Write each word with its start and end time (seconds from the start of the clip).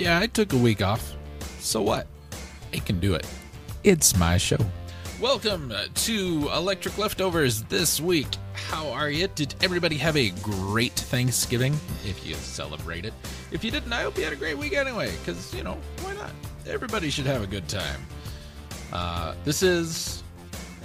Yeah, 0.00 0.18
I 0.18 0.28
took 0.28 0.54
a 0.54 0.56
week 0.56 0.80
off. 0.80 1.14
So 1.58 1.82
what? 1.82 2.06
I 2.72 2.78
can 2.78 3.00
do 3.00 3.12
it. 3.12 3.26
It's 3.84 4.16
my 4.16 4.38
show. 4.38 4.56
Welcome 5.20 5.74
to 5.94 6.50
Electric 6.54 6.96
Leftovers 6.96 7.64
this 7.64 8.00
week. 8.00 8.26
How 8.54 8.88
are 8.88 9.10
you? 9.10 9.28
Did 9.28 9.56
everybody 9.60 9.98
have 9.98 10.16
a 10.16 10.30
great 10.40 10.94
Thanksgiving? 10.94 11.74
If 12.06 12.26
you 12.26 12.34
celebrate 12.36 13.04
it. 13.04 13.12
If 13.50 13.62
you 13.62 13.70
didn't, 13.70 13.92
I 13.92 14.00
hope 14.00 14.16
you 14.16 14.24
had 14.24 14.32
a 14.32 14.36
great 14.36 14.56
week 14.56 14.72
anyway, 14.72 15.12
because, 15.18 15.52
you 15.54 15.62
know, 15.62 15.76
why 16.00 16.14
not? 16.14 16.30
Everybody 16.66 17.10
should 17.10 17.26
have 17.26 17.42
a 17.42 17.46
good 17.46 17.68
time. 17.68 18.00
Uh, 18.94 19.34
this 19.44 19.62
is, 19.62 20.22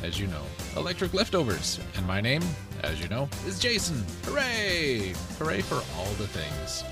as 0.04 0.20
you 0.20 0.27
know, 0.27 0.44
Electric 0.76 1.13
Leftovers, 1.13 1.80
and 1.96 2.05
my 2.05 2.20
name, 2.20 2.44
as 2.84 3.00
you 3.00 3.08
know, 3.08 3.30
is 3.48 3.60
Jason. 3.60 4.04
Hooray! 4.26 5.13
Hooray 5.40 5.62
for 5.62 5.76
all 5.98 6.12
the 6.18 6.27
things. 6.27 6.84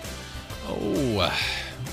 Oh, 0.70 1.38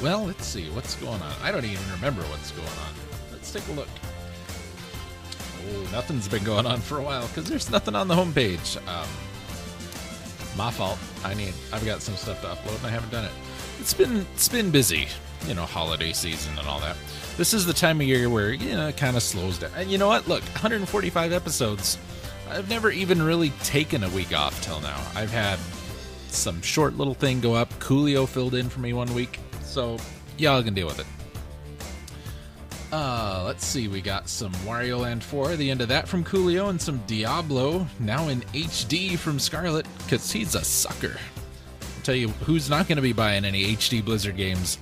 well, 0.02 0.24
let's 0.24 0.46
see 0.46 0.68
what's 0.70 0.94
going 0.96 1.20
on. 1.20 1.32
I 1.42 1.50
don't 1.50 1.64
even 1.64 1.90
remember 1.92 2.22
what's 2.22 2.50
going 2.52 2.66
on. 2.66 2.94
Let's 3.32 3.52
take 3.52 3.66
a 3.68 3.72
look. 3.72 3.88
Oh, 5.72 5.88
nothing's 5.92 6.28
been 6.28 6.44
going 6.44 6.66
on 6.66 6.80
for 6.80 6.98
a 6.98 7.02
while 7.02 7.26
because 7.28 7.48
there's 7.48 7.70
nothing 7.70 7.94
on 7.94 8.08
the 8.08 8.14
homepage. 8.14 8.76
Um, 8.88 9.08
my 10.56 10.70
fault. 10.70 10.98
I 11.24 11.34
need. 11.34 11.54
I've 11.72 11.84
got 11.84 12.02
some 12.02 12.16
stuff 12.16 12.40
to 12.42 12.48
upload 12.48 12.78
and 12.78 12.86
I 12.86 12.90
haven't 12.90 13.10
done 13.10 13.24
it. 13.24 13.32
It's 13.78 13.94
been 13.94 14.26
it's 14.34 14.48
been 14.48 14.70
busy, 14.70 15.06
you 15.46 15.54
know, 15.54 15.64
holiday 15.64 16.12
season 16.12 16.58
and 16.58 16.66
all 16.66 16.80
that. 16.80 16.96
This 17.36 17.54
is 17.54 17.66
the 17.66 17.72
time 17.72 18.00
of 18.00 18.06
year 18.06 18.28
where 18.28 18.52
you 18.52 18.74
know 18.74 18.88
it 18.88 18.96
kind 18.96 19.16
of 19.16 19.22
slows 19.22 19.58
down. 19.58 19.70
And 19.76 19.90
you 19.90 19.98
know 19.98 20.08
what? 20.08 20.28
Look, 20.28 20.42
145 20.42 21.32
episodes. 21.32 21.98
I've 22.50 22.68
never 22.68 22.90
even 22.90 23.22
really 23.22 23.50
taken 23.62 24.02
a 24.02 24.08
week 24.08 24.36
off 24.36 24.60
till 24.62 24.80
now. 24.80 25.00
I've 25.14 25.30
had 25.30 25.58
some 26.28 26.60
short 26.62 26.96
little 26.96 27.14
thing 27.14 27.40
go 27.40 27.54
up. 27.54 27.72
Coolio 27.74 28.26
filled 28.28 28.54
in 28.54 28.68
for 28.68 28.80
me 28.80 28.92
one 28.92 29.12
week, 29.14 29.38
so 29.70 29.96
y'all 30.36 30.62
can 30.62 30.74
deal 30.74 30.86
with 30.86 30.98
it. 30.98 31.06
Uh, 32.92 33.44
let's 33.46 33.64
see. 33.64 33.86
We 33.86 34.00
got 34.00 34.28
some 34.28 34.52
Wario 34.66 34.98
Land 35.00 35.22
4, 35.22 35.54
the 35.56 35.70
end 35.70 35.80
of 35.80 35.88
that 35.88 36.08
from 36.08 36.24
Coolio, 36.24 36.70
and 36.70 36.80
some 36.80 36.98
Diablo, 37.06 37.86
now 38.00 38.28
in 38.28 38.40
HD 38.52 39.16
from 39.16 39.38
Scarlet, 39.38 39.86
because 39.98 40.32
he's 40.32 40.56
a 40.56 40.64
sucker. 40.64 41.16
I'll 41.80 42.02
tell 42.02 42.16
you 42.16 42.28
who's 42.28 42.68
not 42.68 42.88
going 42.88 42.96
to 42.96 43.02
be 43.02 43.12
buying 43.12 43.44
any 43.44 43.76
HD 43.76 44.04
Blizzard 44.04 44.36
games? 44.36 44.78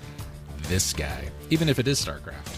This 0.62 0.92
guy, 0.94 1.28
even 1.50 1.68
if 1.68 1.78
it 1.78 1.86
is 1.86 2.02
StarCraft. 2.02 2.56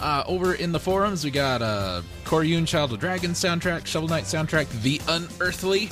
Uh, 0.00 0.24
over 0.26 0.54
in 0.54 0.72
the 0.72 0.80
forums, 0.80 1.24
we 1.24 1.30
got 1.30 1.60
uh, 1.62 2.02
Koryun 2.24 2.66
Child 2.66 2.94
of 2.94 3.00
Dragon 3.00 3.32
soundtrack, 3.32 3.86
Shovel 3.86 4.08
Knight 4.08 4.24
soundtrack, 4.24 4.68
The 4.82 5.00
Unearthly, 5.08 5.90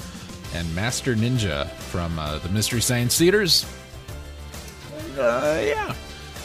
and 0.54 0.74
Master 0.74 1.14
Ninja 1.14 1.68
from 1.68 2.18
uh, 2.18 2.38
the 2.38 2.48
Mystery 2.48 2.80
Science 2.80 3.16
Theaters. 3.18 3.66
Uh, 5.18 5.62
yeah. 5.64 5.94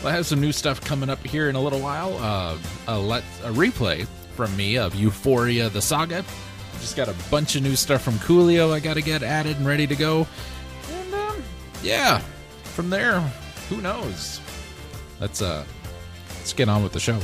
Well, 0.03 0.13
I 0.13 0.15
have 0.15 0.25
some 0.25 0.39
new 0.39 0.51
stuff 0.51 0.81
coming 0.81 1.09
up 1.09 1.25
here 1.25 1.49
in 1.49 1.55
a 1.55 1.61
little 1.61 1.79
while. 1.79 2.17
Uh, 2.17 2.57
a, 2.87 2.99
let, 2.99 3.23
a 3.43 3.51
replay 3.51 4.05
from 4.35 4.55
me 4.55 4.77
of 4.77 4.93
Euphoria 4.95 5.69
the 5.69 5.81
Saga. 5.81 6.23
Just 6.79 6.95
got 6.95 7.07
a 7.07 7.15
bunch 7.31 7.55
of 7.55 7.63
new 7.63 7.75
stuff 7.75 8.03
from 8.03 8.13
Coolio 8.15 8.71
I 8.71 8.79
got 8.79 8.93
to 8.93 9.01
get 9.01 9.23
added 9.23 9.57
and 9.57 9.65
ready 9.65 9.87
to 9.87 9.95
go. 9.95 10.27
And, 10.91 11.13
um, 11.13 11.43
yeah, 11.81 12.19
from 12.63 12.89
there, 12.89 13.19
who 13.69 13.81
knows? 13.81 14.39
Let's, 15.19 15.41
uh, 15.41 15.65
let's 16.35 16.53
get 16.53 16.69
on 16.69 16.83
with 16.83 16.93
the 16.93 16.99
show. 16.99 17.19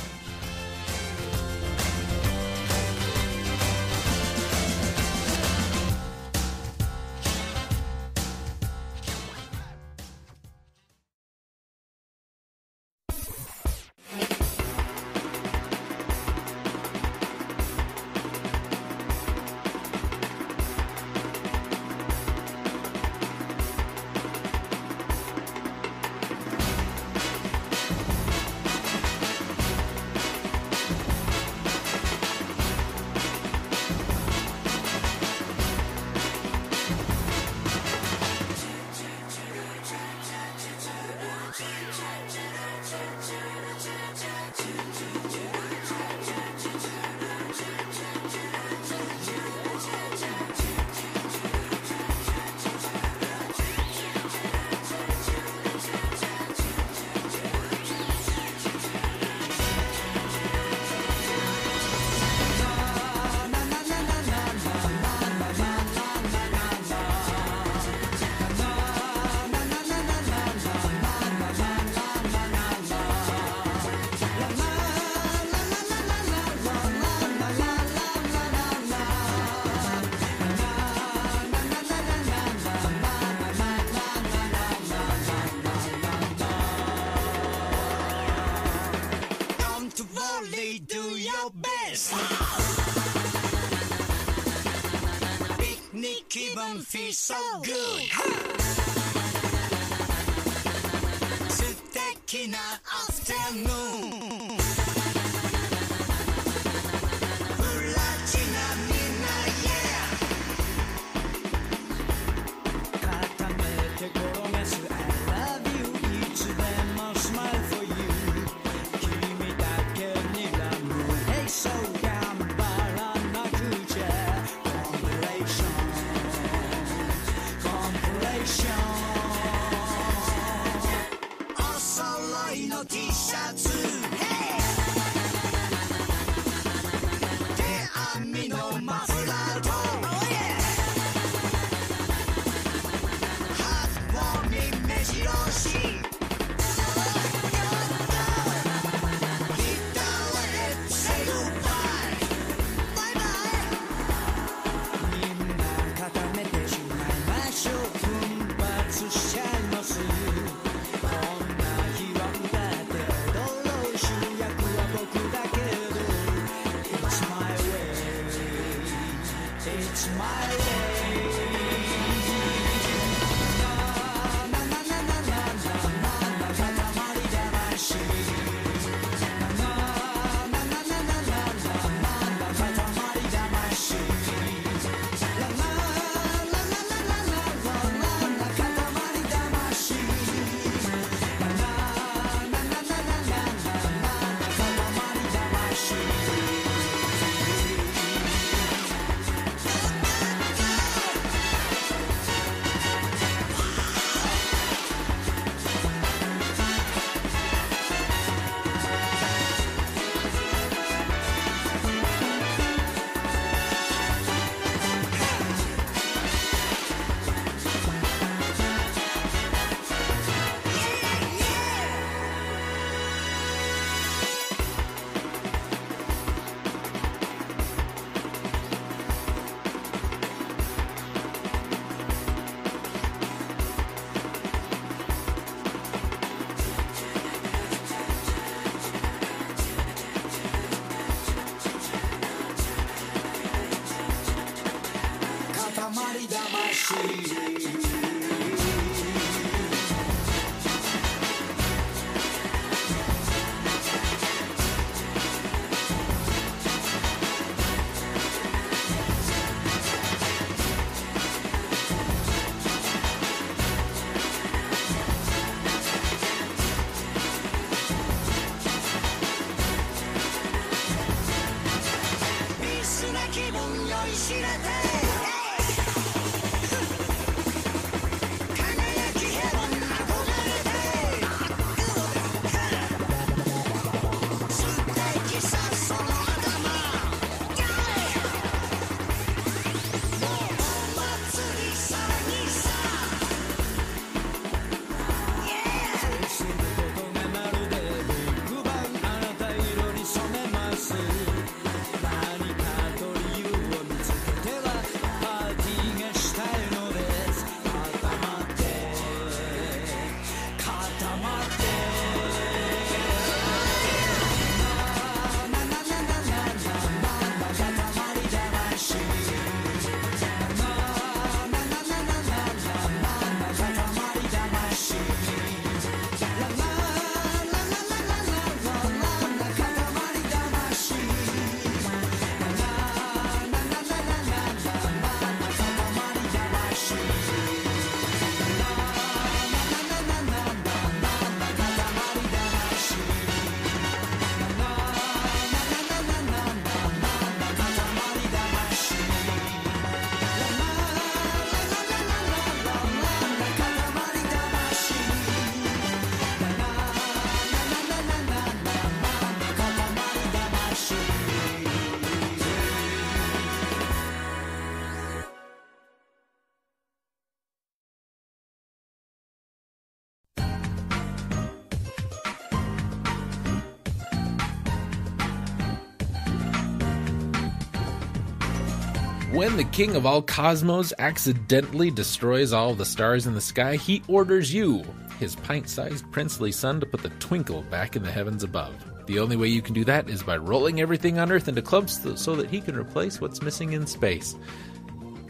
When 379.44 379.58
the 379.58 379.66
king 379.66 379.98
of 379.98 380.06
all 380.06 380.22
cosmos 380.22 380.94
accidentally 381.00 381.92
destroys 381.92 382.54
all 382.54 382.74
the 382.74 382.86
stars 382.86 383.28
in 383.28 383.34
the 383.34 383.42
sky, 383.42 383.76
he 383.76 384.02
orders 384.08 384.54
you, 384.54 384.86
his 385.20 385.36
pint 385.36 385.68
sized 385.68 386.10
princely 386.14 386.50
son, 386.50 386.80
to 386.80 386.86
put 386.86 387.04
the 387.04 387.10
twinkle 387.20 387.62
back 387.64 387.98
in 387.98 388.04
the 388.04 388.12
heavens 388.12 388.46
above. 388.46 388.74
The 389.06 389.20
only 389.20 389.36
way 389.36 389.50
you 389.50 389.62
can 389.62 389.74
do 389.74 389.84
that 389.84 390.08
is 390.08 390.24
by 390.24 390.38
rolling 390.38 390.80
everything 390.80 391.20
on 391.20 391.30
Earth 391.30 391.50
into 391.50 391.62
clumps 391.62 392.08
so 392.16 392.38
that 392.38 392.50
he 392.50 392.62
can 392.62 392.78
replace 392.78 393.20
what's 393.20 393.42
missing 393.42 393.74
in 393.74 393.86
space. 393.86 394.38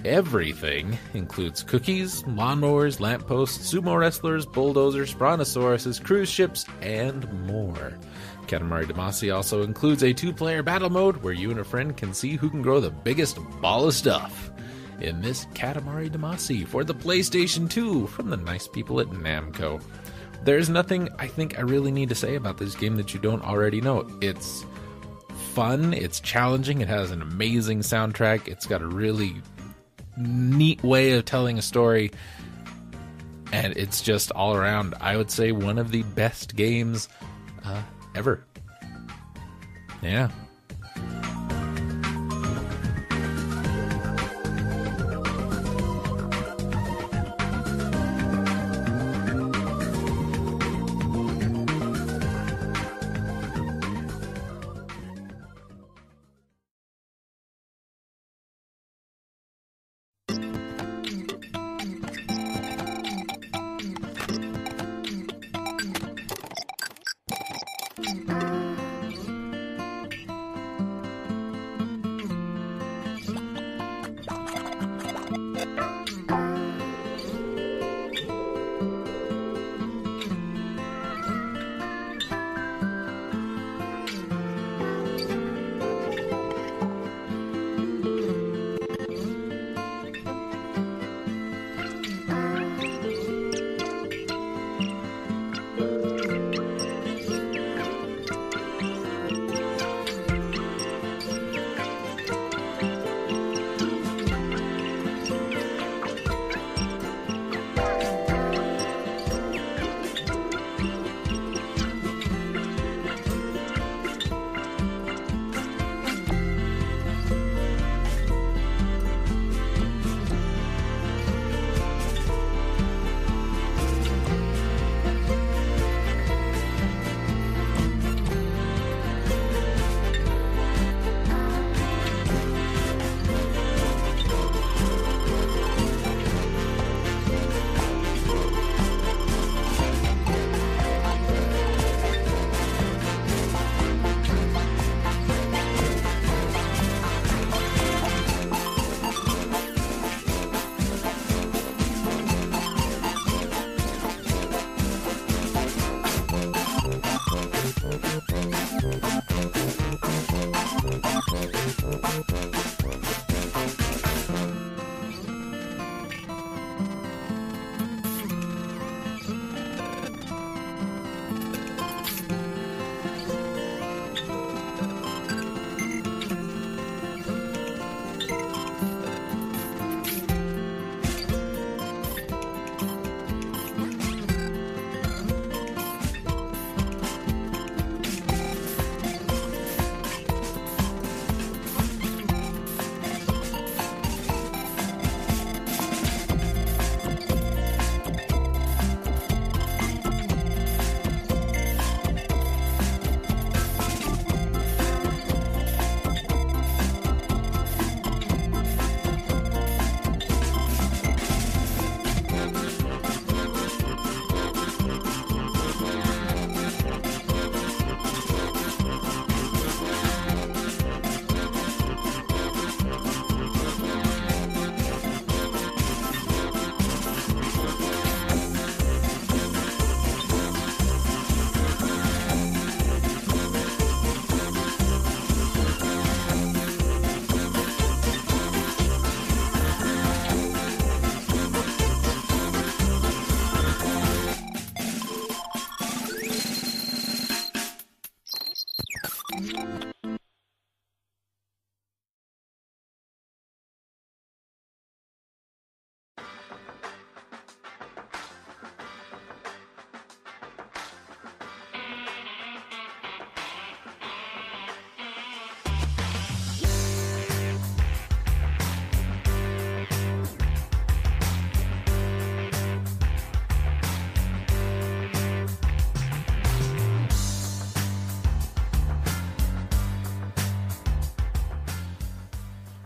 Everything 0.06 0.96
includes 1.16 1.64
cookies, 1.64 2.22
lawnmowers, 2.24 3.00
lampposts, 3.00 3.74
sumo 3.74 3.98
wrestlers, 3.98 4.46
bulldozers, 4.46 5.12
brontosauruses, 5.16 6.04
cruise 6.04 6.30
ships, 6.30 6.68
and 6.82 7.28
more. 7.48 7.98
Katamari 8.48 8.86
Damacy 8.86 9.34
also 9.34 9.64
includes 9.64 10.04
a 10.04 10.14
two 10.14 10.34
player 10.34 10.64
battle 10.64 10.90
mode 10.90 11.18
where 11.18 11.34
you 11.34 11.52
and 11.52 11.60
a 11.60 11.64
friend 11.64 11.96
can 11.96 12.14
see 12.14 12.36
who 12.36 12.50
can 12.50 12.62
grow 12.62 12.80
the 12.80 12.92
biggest 12.92 13.38
ball 13.62 13.88
of 13.88 13.94
stuff. 13.94 14.52
In 15.00 15.22
this 15.22 15.46
Katamari 15.54 16.10
Damacy 16.10 16.66
for 16.66 16.84
the 16.84 16.94
PlayStation 16.94 17.70
2 17.70 18.08
from 18.08 18.30
the 18.30 18.38
nice 18.38 18.68
people 18.68 19.00
at 19.00 19.08
Namco. 19.08 19.82
There's 20.44 20.70
nothing 20.70 21.10
I 21.20 21.28
think 21.28 21.58
I 21.58 21.62
really 21.62 21.92
need 21.92 22.10
to 22.10 22.16
say 22.16 22.36
about 22.36 22.58
this 22.58 22.76
game 22.76 22.98
that 22.98 23.14
you 23.14 23.20
don't 23.20 23.44
already 23.44 23.82
know. 23.82 24.08
It's 24.22 24.66
fun, 25.54 25.94
it's 25.94 26.20
challenging, 26.20 26.82
it 26.82 26.88
has 26.88 27.12
an 27.12 27.22
amazing 27.22 27.80
soundtrack, 27.80 28.48
it's 28.48 28.66
got 28.66 28.82
a 28.82 28.88
really 28.88 29.42
neat 30.18 30.84
way 30.84 31.12
of 31.12 31.26
telling 31.26 31.58
a 31.58 31.62
story 31.62 32.12
and 33.52 33.78
it's 33.78 34.02
just 34.02 34.32
all 34.32 34.56
around 34.56 34.94
i 35.00 35.16
would 35.16 35.32
say 35.32 35.52
one 35.52 35.78
of 35.78 35.92
the 35.92 36.04
best 36.16 36.56
games 36.56 37.08
uh, 37.64 37.82
ever. 38.16 38.46
Yeah 40.02 40.30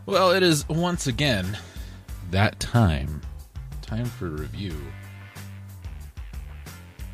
Well, 0.08 0.32
it 0.32 0.42
is 0.42 0.68
once 0.70 1.06
again 1.08 1.58
that 2.32 2.62
time. 2.62 3.22
Time 3.82 4.06
for 4.06 4.30
review. 4.30 4.74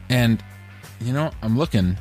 And, 0.10 0.44
you 1.02 1.12
know, 1.12 1.32
I'm 1.42 1.58
looking. 1.58 1.98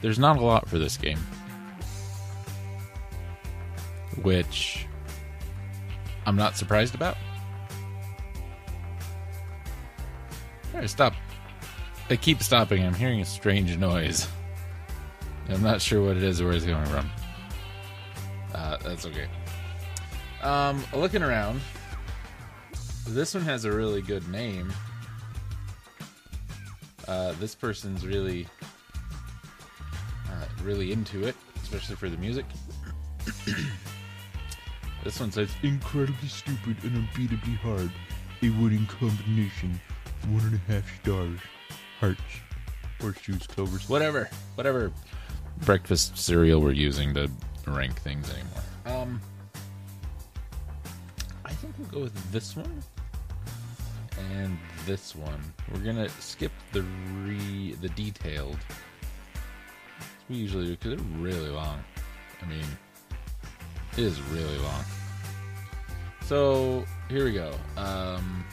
There's 0.00 0.18
not 0.18 0.38
a 0.38 0.40
lot 0.40 0.66
for 0.66 0.78
this 0.78 0.96
game. 0.96 1.18
Which 4.22 4.86
I'm 6.24 6.36
not 6.36 6.56
surprised 6.56 6.94
about. 6.94 7.18
Alright, 10.72 10.88
stop. 10.88 11.12
I 12.08 12.16
keep 12.16 12.42
stopping. 12.42 12.82
I'm 12.82 12.94
hearing 12.94 13.20
a 13.20 13.26
strange 13.26 13.76
noise. 13.76 14.26
I'm 15.52 15.62
not 15.62 15.82
sure 15.82 16.04
what 16.04 16.16
it 16.16 16.22
is 16.22 16.40
or 16.40 16.46
where 16.46 16.54
it's 16.54 16.64
coming 16.64 16.86
from. 16.86 17.10
Uh, 18.54 18.78
that's 18.78 19.04
okay. 19.04 19.28
Um, 20.42 20.82
looking 20.94 21.22
around, 21.22 21.60
this 23.08 23.34
one 23.34 23.42
has 23.44 23.64
a 23.64 23.72
really 23.72 24.00
good 24.00 24.26
name. 24.28 24.72
Uh, 27.06 27.32
this 27.38 27.54
person's 27.54 28.06
really, 28.06 28.46
uh, 30.28 30.46
really 30.62 30.92
into 30.92 31.26
it, 31.26 31.36
especially 31.62 31.96
for 31.96 32.08
the 32.08 32.16
music. 32.16 32.46
this 35.04 35.20
one 35.20 35.30
says 35.30 35.50
incredibly 35.62 36.28
stupid 36.28 36.76
and 36.82 37.06
unbeatably 37.08 37.56
hard. 37.58 37.90
A 38.42 38.48
winning 38.50 38.86
combination. 38.86 39.78
One 40.28 40.42
and 40.44 40.54
a 40.54 40.72
half 40.72 41.02
stars. 41.02 41.38
Hearts. 42.00 42.20
Horseshoes, 43.00 43.46
clovers. 43.46 43.88
whatever, 43.88 44.30
whatever 44.54 44.92
breakfast 45.64 46.18
cereal 46.18 46.60
we're 46.60 46.72
using 46.72 47.14
to 47.14 47.30
rank 47.66 48.00
things 48.00 48.30
anymore. 48.30 48.62
Um, 48.86 49.20
I 51.44 51.52
think 51.52 51.74
we'll 51.78 51.88
go 51.88 52.00
with 52.00 52.32
this 52.32 52.56
one 52.56 52.82
and 54.34 54.58
this 54.86 55.14
one. 55.14 55.40
We're 55.72 55.80
gonna 55.80 56.08
skip 56.08 56.52
the 56.72 56.82
re 57.24 57.74
the 57.80 57.88
detailed. 57.90 58.58
We 60.28 60.36
usually 60.36 60.66
do 60.66 60.70
because 60.72 60.96
they're 60.96 61.18
really 61.18 61.50
long. 61.50 61.82
I 62.42 62.46
mean, 62.46 62.64
it 63.92 63.98
is 63.98 64.20
really 64.22 64.58
long. 64.58 64.84
So 66.26 66.84
here 67.08 67.24
we 67.24 67.32
go. 67.32 67.52
Um, 67.76 68.44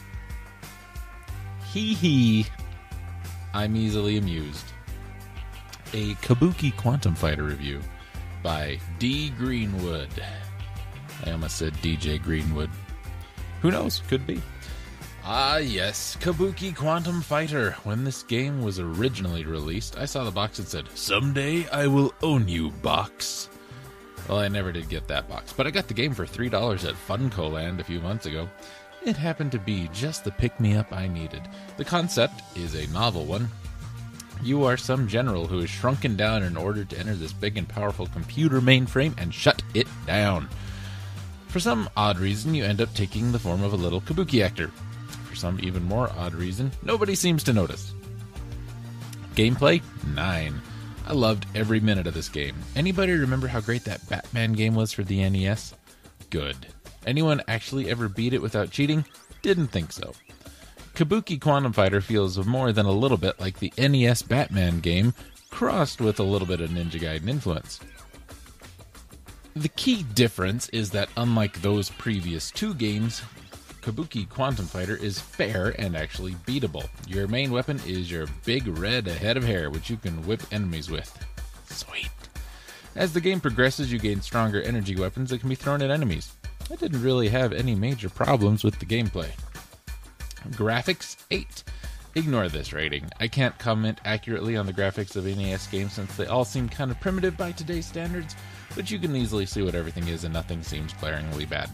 hee 1.71 1.93
hee. 1.93 2.45
I'm 3.53 3.75
easily 3.75 4.17
amused 4.17 4.65
a 5.93 6.13
Kabuki 6.15 6.75
Quantum 6.75 7.15
Fighter 7.15 7.43
review 7.43 7.79
by 8.43 8.79
D. 8.99 9.31
Greenwood. 9.31 10.09
I 11.25 11.31
almost 11.31 11.57
said 11.57 11.73
DJ 11.75 12.21
Greenwood. 12.21 12.69
Who 13.61 13.71
knows? 13.71 14.01
Could 14.07 14.25
be. 14.25 14.41
Ah, 15.25 15.57
yes, 15.57 16.17
Kabuki 16.19 16.75
Quantum 16.75 17.21
Fighter. 17.21 17.71
When 17.83 18.03
this 18.03 18.23
game 18.23 18.61
was 18.61 18.79
originally 18.79 19.43
released, 19.45 19.97
I 19.97 20.05
saw 20.05 20.23
the 20.23 20.31
box 20.31 20.59
and 20.59 20.67
said, 20.67 20.87
Someday 20.95 21.67
I 21.69 21.87
will 21.87 22.13
own 22.23 22.47
you, 22.47 22.71
box. 22.71 23.49
Well, 24.27 24.39
I 24.39 24.47
never 24.47 24.71
did 24.71 24.89
get 24.89 25.07
that 25.07 25.27
box, 25.27 25.53
but 25.53 25.67
I 25.67 25.71
got 25.71 25.87
the 25.87 25.93
game 25.93 26.13
for 26.13 26.25
$3 26.25 26.87
at 26.87 26.95
Funco 27.07 27.51
Land 27.51 27.79
a 27.79 27.83
few 27.83 27.99
months 27.99 28.27
ago. 28.27 28.47
It 29.03 29.17
happened 29.17 29.51
to 29.53 29.59
be 29.59 29.89
just 29.93 30.23
the 30.23 30.31
pick 30.31 30.59
me 30.59 30.75
up 30.75 30.93
I 30.93 31.07
needed. 31.07 31.41
The 31.77 31.85
concept 31.85 32.41
is 32.55 32.75
a 32.75 32.91
novel 32.91 33.25
one, 33.25 33.49
you 34.41 34.63
are 34.63 34.77
some 34.77 35.07
general 35.07 35.47
who 35.47 35.59
is 35.59 35.69
shrunken 35.69 36.15
down 36.15 36.43
in 36.43 36.55
order 36.55 36.85
to 36.85 36.97
enter 36.97 37.15
this 37.15 37.33
big 37.33 37.57
and 37.57 37.67
powerful 37.67 38.07
computer 38.07 38.61
mainframe 38.61 39.13
and 39.17 39.33
shut 39.33 39.61
it 39.73 39.87
down. 40.05 40.49
For 41.47 41.59
some 41.59 41.89
odd 41.97 42.19
reason, 42.19 42.53
you 42.53 42.63
end 42.63 42.79
up 42.81 42.93
taking 42.93 43.31
the 43.31 43.39
form 43.39 43.63
of 43.63 43.73
a 43.73 43.77
little 43.77 44.01
kabuki 44.01 44.43
actor. 44.43 44.71
For 45.29 45.35
some 45.35 45.59
even 45.61 45.83
more 45.83 46.09
odd 46.17 46.33
reason, 46.33 46.71
nobody 46.83 47.15
seems 47.15 47.43
to 47.43 47.53
notice. 47.53 47.93
Gameplay 49.35 49.81
9. 50.13 50.61
I 51.07 51.13
loved 51.13 51.47
every 51.55 51.79
minute 51.79 52.05
of 52.05 52.13
this 52.13 52.29
game. 52.29 52.55
Anybody 52.75 53.13
remember 53.13 53.47
how 53.47 53.61
great 53.61 53.83
that 53.85 54.07
Batman 54.09 54.53
game 54.53 54.75
was 54.75 54.93
for 54.93 55.03
the 55.03 55.27
NES? 55.27 55.73
Good. 56.29 56.67
Anyone 57.07 57.41
actually 57.47 57.89
ever 57.89 58.07
beat 58.07 58.33
it 58.33 58.41
without 58.41 58.69
cheating? 58.69 59.05
Didn't 59.41 59.67
think 59.67 59.91
so. 59.91 60.13
Kabuki 60.99 61.39
Quantum 61.39 61.71
Fighter 61.71 62.01
feels 62.01 62.45
more 62.45 62.73
than 62.73 62.85
a 62.85 62.91
little 62.91 63.15
bit 63.15 63.39
like 63.39 63.59
the 63.59 63.71
NES 63.77 64.21
Batman 64.21 64.81
game, 64.81 65.13
crossed 65.49 66.01
with 66.01 66.19
a 66.19 66.23
little 66.23 66.45
bit 66.45 66.59
of 66.59 66.71
Ninja 66.71 66.99
Gaiden 66.99 67.29
influence. 67.29 67.79
The 69.55 69.69
key 69.69 70.03
difference 70.03 70.67
is 70.69 70.91
that, 70.91 71.07
unlike 71.15 71.61
those 71.61 71.89
previous 71.89 72.51
two 72.51 72.73
games, 72.73 73.21
Kabuki 73.81 74.27
Quantum 74.27 74.65
Fighter 74.65 74.97
is 74.97 75.21
fair 75.21 75.73
and 75.79 75.95
actually 75.95 76.33
beatable. 76.45 76.89
Your 77.07 77.29
main 77.29 77.49
weapon 77.51 77.79
is 77.87 78.11
your 78.11 78.27
big 78.43 78.67
red 78.67 79.07
head 79.07 79.37
of 79.37 79.45
hair, 79.45 79.69
which 79.69 79.89
you 79.89 79.95
can 79.95 80.27
whip 80.27 80.43
enemies 80.51 80.91
with. 80.91 81.17
Sweet. 81.69 82.11
As 82.97 83.13
the 83.13 83.21
game 83.21 83.39
progresses, 83.39 83.89
you 83.89 83.99
gain 83.99 84.19
stronger 84.19 84.61
energy 84.61 84.97
weapons 84.97 85.29
that 85.29 85.39
can 85.39 85.47
be 85.47 85.55
thrown 85.55 85.81
at 85.81 85.91
enemies. 85.91 86.33
I 86.69 86.75
didn't 86.75 87.01
really 87.01 87.29
have 87.29 87.53
any 87.53 87.73
major 87.73 88.09
problems 88.09 88.65
with 88.65 88.77
the 88.79 88.85
gameplay. 88.85 89.29
Graphics 90.49 91.17
8. 91.31 91.63
Ignore 92.15 92.49
this 92.49 92.73
rating. 92.73 93.09
I 93.19 93.27
can't 93.27 93.57
comment 93.59 93.99
accurately 94.03 94.57
on 94.57 94.65
the 94.65 94.73
graphics 94.73 95.15
of 95.15 95.25
NES 95.25 95.67
games 95.67 95.93
since 95.93 96.15
they 96.15 96.25
all 96.25 96.43
seem 96.43 96.67
kind 96.67 96.89
of 96.89 96.99
primitive 96.99 97.37
by 97.37 97.51
today's 97.51 97.85
standards, 97.85 98.35
but 98.75 98.89
you 98.89 98.97
can 98.97 99.15
easily 99.15 99.45
see 99.45 99.61
what 99.61 99.75
everything 99.75 100.07
is 100.07 100.23
and 100.23 100.33
nothing 100.33 100.63
seems 100.63 100.93
glaringly 100.93 101.45
bad. 101.45 101.69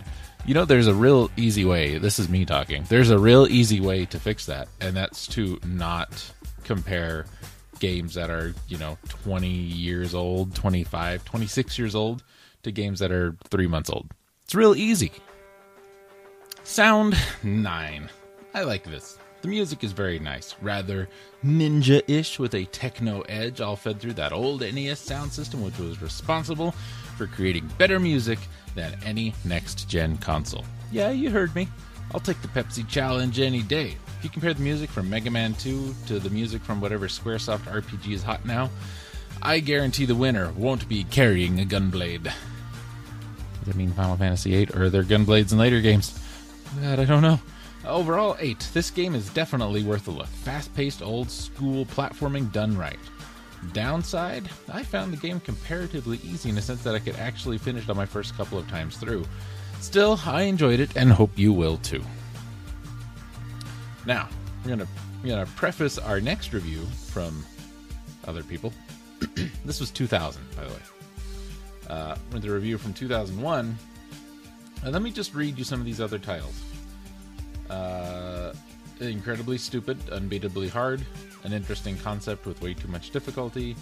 You 0.45 0.53
know, 0.53 0.65
there's 0.65 0.87
a 0.87 0.93
real 0.93 1.31
easy 1.37 1.65
way. 1.65 1.97
This 1.97 2.19
is 2.19 2.29
me 2.29 2.45
talking. 2.45 2.83
There's 2.89 3.09
a 3.09 3.17
real 3.17 3.47
easy 3.47 3.79
way 3.79 4.05
to 4.05 4.19
fix 4.19 4.45
that, 4.45 4.67
and 4.81 4.95
that's 4.95 5.25
to 5.27 5.59
not 5.65 6.31
compare 6.63 7.25
games 7.79 8.13
that 8.15 8.29
are, 8.29 8.53
you 8.67 8.77
know, 8.77 8.97
20 9.09 9.47
years 9.47 10.13
old, 10.13 10.53
25, 10.53 11.25
26 11.25 11.79
years 11.79 11.95
old 11.95 12.23
to 12.63 12.71
games 12.71 12.99
that 12.99 13.11
are 13.11 13.35
three 13.49 13.67
months 13.67 13.89
old. 13.89 14.11
It's 14.43 14.53
real 14.53 14.75
easy. 14.75 15.11
Sound 16.63 17.15
9. 17.43 18.09
I 18.55 18.63
like 18.63 18.85
this. 18.85 19.17
The 19.41 19.49
music 19.49 19.83
is 19.83 19.91
very 19.91 20.17
nice, 20.17 20.55
rather 20.61 21.09
ninja 21.43 22.01
ish 22.07 22.39
with 22.39 22.55
a 22.55 22.63
techno 22.63 23.19
edge, 23.27 23.59
all 23.59 23.75
fed 23.75 23.99
through 23.99 24.13
that 24.13 24.31
old 24.31 24.61
NES 24.61 24.97
sound 24.97 25.33
system, 25.33 25.61
which 25.61 25.77
was 25.77 26.01
responsible 26.01 26.71
for 27.17 27.27
creating 27.27 27.69
better 27.77 27.99
music 27.99 28.39
than 28.73 28.97
any 29.03 29.33
next 29.43 29.89
gen 29.89 30.15
console. 30.19 30.63
Yeah, 30.89 31.11
you 31.11 31.31
heard 31.31 31.53
me. 31.53 31.67
I'll 32.13 32.21
take 32.21 32.41
the 32.41 32.47
Pepsi 32.47 32.87
challenge 32.87 33.41
any 33.41 33.61
day. 33.61 33.97
If 34.19 34.23
you 34.23 34.29
compare 34.29 34.53
the 34.53 34.61
music 34.61 34.89
from 34.89 35.09
Mega 35.09 35.29
Man 35.29 35.53
2 35.55 35.93
to 36.07 36.19
the 36.19 36.29
music 36.29 36.61
from 36.61 36.79
whatever 36.79 37.09
Squaresoft 37.09 37.69
RPG 37.69 38.13
is 38.13 38.23
hot 38.23 38.45
now, 38.45 38.69
I 39.41 39.59
guarantee 39.59 40.05
the 40.05 40.15
winner 40.15 40.53
won't 40.53 40.87
be 40.87 41.03
carrying 41.03 41.59
a 41.59 41.65
gunblade. 41.65 42.23
Does 42.23 42.33
that 43.65 43.75
mean 43.75 43.91
Final 43.91 44.15
Fantasy 44.15 44.51
VIII 44.51 44.69
or 44.73 44.83
are 44.83 44.89
there 44.89 45.03
gunblades 45.03 45.51
in 45.51 45.57
later 45.57 45.81
games? 45.81 46.17
That 46.77 47.01
I 47.01 47.05
don't 47.05 47.21
know. 47.21 47.41
Overall, 47.87 48.35
8. 48.39 48.69
This 48.73 48.89
game 48.89 49.13
is 49.13 49.29
definitely 49.29 49.83
worth 49.83 50.07
a 50.07 50.11
look. 50.11 50.27
Fast 50.27 50.73
paced, 50.75 51.01
old 51.01 51.29
school 51.29 51.85
platforming 51.85 52.51
done 52.51 52.75
right. 52.77 52.99
Downside, 53.73 54.49
I 54.71 54.83
found 54.83 55.13
the 55.13 55.17
game 55.17 55.39
comparatively 55.39 56.19
easy 56.23 56.49
in 56.49 56.55
the 56.55 56.61
sense 56.61 56.83
that 56.83 56.95
I 56.95 56.99
could 56.99 57.15
actually 57.15 57.57
finish 57.57 57.83
it 57.83 57.89
on 57.89 57.97
my 57.97 58.05
first 58.05 58.35
couple 58.35 58.57
of 58.57 58.67
times 58.69 58.97
through. 58.97 59.25
Still, 59.81 60.19
I 60.25 60.43
enjoyed 60.43 60.79
it 60.79 60.95
and 60.95 61.11
hope 61.11 61.37
you 61.37 61.53
will 61.53 61.77
too. 61.77 62.03
Now, 64.05 64.29
we're 64.63 64.69
gonna 64.69 64.87
we're 65.23 65.29
gonna 65.29 65.45
preface 65.55 65.97
our 65.97 66.21
next 66.21 66.53
review 66.53 66.85
from 67.07 67.43
other 68.25 68.43
people. 68.43 68.73
this 69.65 69.79
was 69.79 69.91
2000, 69.91 70.41
by 70.55 70.63
the 70.63 70.69
way. 70.69 70.79
Uh, 71.89 72.15
with 72.31 72.45
a 72.45 72.51
review 72.51 72.77
from 72.77 72.93
2001. 72.93 73.77
Uh, 74.83 74.89
let 74.89 75.01
me 75.01 75.11
just 75.11 75.33
read 75.33 75.57
you 75.57 75.63
some 75.63 75.79
of 75.79 75.85
these 75.85 76.01
other 76.01 76.19
titles. 76.19 76.61
Uh, 77.69 78.53
incredibly 78.99 79.57
stupid, 79.57 79.99
unbeatably 80.07 80.69
hard, 80.69 81.05
an 81.43 81.53
interesting 81.53 81.97
concept 81.97 82.45
with 82.45 82.61
way 82.61 82.73
too 82.73 82.87
much 82.87 83.09
difficulty, 83.11 83.75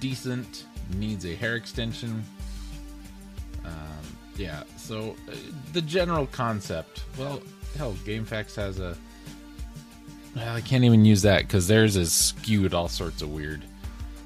decent, 0.00 0.64
needs 0.94 1.24
a 1.26 1.34
hair 1.34 1.56
extension. 1.56 2.24
Um, 3.64 3.72
yeah, 4.36 4.62
so 4.76 5.16
uh, 5.28 5.34
the 5.72 5.82
general 5.82 6.26
concept. 6.26 7.04
Well, 7.18 7.42
hell, 7.76 7.94
GameFAQs 8.04 8.54
has 8.56 8.78
a. 8.78 8.96
Well, 10.36 10.54
I 10.54 10.60
can't 10.60 10.84
even 10.84 11.04
use 11.04 11.22
that 11.22 11.42
because 11.42 11.66
theirs 11.66 11.96
is 11.96 12.12
skewed 12.12 12.74
all 12.74 12.88
sorts 12.88 13.22
of 13.22 13.30
weird. 13.32 13.64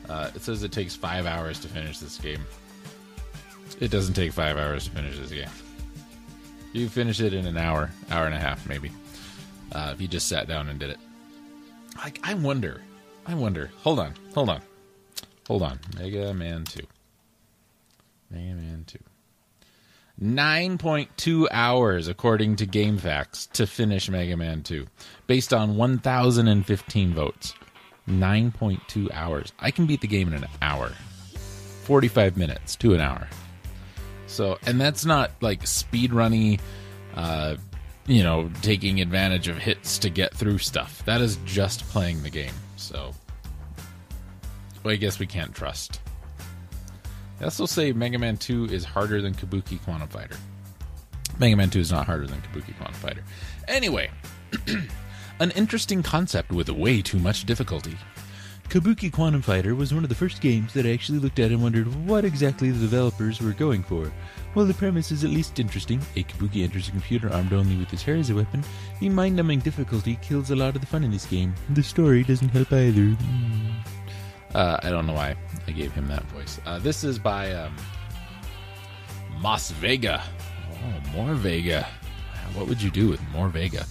Uh, 0.09 0.31
it 0.35 0.43
says 0.43 0.63
it 0.63 0.73
takes 0.73 0.95
five 0.95 1.27
hours 1.27 1.59
to 1.61 1.69
finish 1.69 1.99
this 1.99 2.19
game. 2.19 2.45
It 3.81 3.91
doesn't 3.91 4.15
take 4.15 4.33
five 4.33 4.59
hours 4.59 4.85
to 4.85 4.91
finish 4.91 5.19
this 5.19 5.31
game. 5.31 5.49
You 6.73 6.89
finish 6.89 7.21
it 7.21 7.35
in 7.35 7.47
an 7.47 7.59
hour, 7.59 7.91
hour 8.11 8.27
and 8.27 8.35
a 8.35 8.39
half, 8.39 8.67
maybe. 8.67 8.91
Uh, 9.73 9.91
if 9.95 10.01
you 10.01 10.09
just 10.09 10.29
sat 10.29 10.49
down 10.49 10.69
and 10.69 10.79
did 10.79 10.91
it. 10.91 10.99
Like, 11.97 12.21
I 12.23 12.35
wonder. 12.35 12.83
I 13.27 13.35
wonder. 13.35 13.71
Hold 13.83 13.99
on. 13.99 14.15
Hold 14.35 14.49
on. 14.49 14.63
Hold 15.49 15.63
on. 15.63 15.79
Mega 15.97 16.33
Man 16.33 16.65
2. 16.65 16.81
Mega 18.31 18.55
Man 18.55 18.85
2. 18.87 18.99
9.2 20.21 21.49
hours, 21.51 22.09
according 22.09 22.57
to 22.57 22.67
GameFAQs, 22.67 23.51
to 23.53 23.67
finish 23.67 24.09
Mega 24.09 24.37
Man 24.37 24.63
2, 24.63 24.87
based 25.27 25.53
on 25.53 25.77
1,015 25.77 27.15
votes. 27.15 27.55
9.2 28.09 29.11
hours. 29.13 29.53
I 29.59 29.71
can 29.71 29.87
beat 29.87 30.01
the 30.01 30.07
game 30.07 30.29
in 30.29 30.43
an 30.43 30.49
hour. 30.61 30.93
45 31.85 32.37
minutes 32.37 32.77
to 32.77 32.95
an 32.95 33.01
hour. 33.01 33.29
So, 34.33 34.59
and 34.67 34.81
that's 34.81 35.05
not 35.05 35.31
like 35.43 35.67
speed 35.67 36.13
running, 36.13 36.59
uh, 37.15 37.57
you 38.07 38.23
know, 38.23 38.51
taking 38.63 39.01
advantage 39.01 39.47
of 39.47 39.59
hits 39.59 39.99
to 39.99 40.11
get 40.11 40.35
through 40.35 40.59
stuff. 40.59 41.05
That 41.05 41.21
is 41.21 41.37
just 41.45 41.85
playing 41.91 42.23
the 42.23 42.31
game. 42.31 42.55
So, 42.77 43.13
well, 44.83 44.95
I 44.95 44.97
guess 44.97 45.19
we 45.19 45.27
can't 45.27 45.55
trust. 45.55 46.01
I 47.41 47.45
also 47.45 47.67
say 47.67 47.93
Mega 47.93 48.19
Man 48.19 48.39
2 48.39 48.67
is 48.67 48.85
harder 48.85 49.21
than 49.21 49.35
Kabuki 49.35 49.83
Quantum 49.85 50.09
Fighter. 50.09 50.37
Mega 51.39 51.57
Man 51.57 51.69
2 51.69 51.81
is 51.81 51.93
not 51.93 52.07
harder 52.07 52.27
than 52.27 52.41
Kabuki 52.41 52.75
Quantum 52.79 52.95
Fighter. 52.95 53.25
Anyway, 53.69 54.11
an 55.41 55.51
interesting 55.51 56.03
concept 56.03 56.53
with 56.53 56.71
way 56.71 57.03
too 57.03 57.19
much 57.19 57.45
difficulty. 57.45 57.97
Kabuki 58.73 59.13
Quantum 59.13 59.43
Fighter 59.43 59.75
was 59.75 59.93
one 59.93 60.03
of 60.03 60.09
the 60.09 60.15
first 60.15 60.41
games 60.41 60.73
that 60.73 60.87
I 60.87 60.93
actually 60.93 61.19
looked 61.19 61.39
at 61.39 61.51
and 61.51 61.63
wondered 61.63 61.95
what 62.07 62.25
exactly 62.25 62.71
the 62.71 62.81
developers 62.81 63.39
were 63.39 63.53
going 63.53 63.83
for. 63.83 64.11
Well, 64.55 64.65
the 64.65 64.73
premise 64.73 65.13
is 65.13 65.25
at 65.25 65.31
least 65.31 65.61
interesting. 65.61 66.01
A 66.17 66.25
Kabuki 66.25 66.65
enters 66.65 66.89
a 66.89 66.93
computer 66.93 67.31
armed 67.31 67.53
only 67.53 67.77
with 67.77 67.91
his 67.91 68.03
hair 68.03 68.17
as 68.17 68.31
a 68.31 68.35
weapon. 68.35 68.65
The 68.99 69.11
mind 69.11 69.37
numbing 69.37 69.59
difficulty 69.59 70.19
kills 70.23 70.51
a 70.53 70.57
lot 70.57 70.75
of 70.75 70.81
the 70.81 70.87
fun 70.87 71.05
in 71.05 71.11
this 71.11 71.27
game. 71.27 71.55
The 71.75 71.83
story 71.83 72.25
doesn't 72.25 72.49
help 72.49 72.73
either. 72.73 73.15
Uh, 74.55 74.79
I 74.83 74.89
don't 74.89 75.07
know 75.07 75.13
why 75.13 75.37
I 75.67 75.71
gave 75.73 75.93
him 75.93 76.09
that 76.09 76.25
voice. 76.31 76.59
Uh, 76.65 76.79
this 76.79 77.05
is 77.05 77.19
by 77.19 77.53
um, 77.53 77.77
Mas 79.43 79.71
Vega. 79.73 80.23
Oh, 80.73 81.11
more 81.11 81.35
Vega. 81.35 81.87
What 82.55 82.69
would 82.69 82.81
you 82.81 82.91
do 82.91 83.11
with 83.11 83.21
more 83.33 83.51
Vega? 83.51 83.85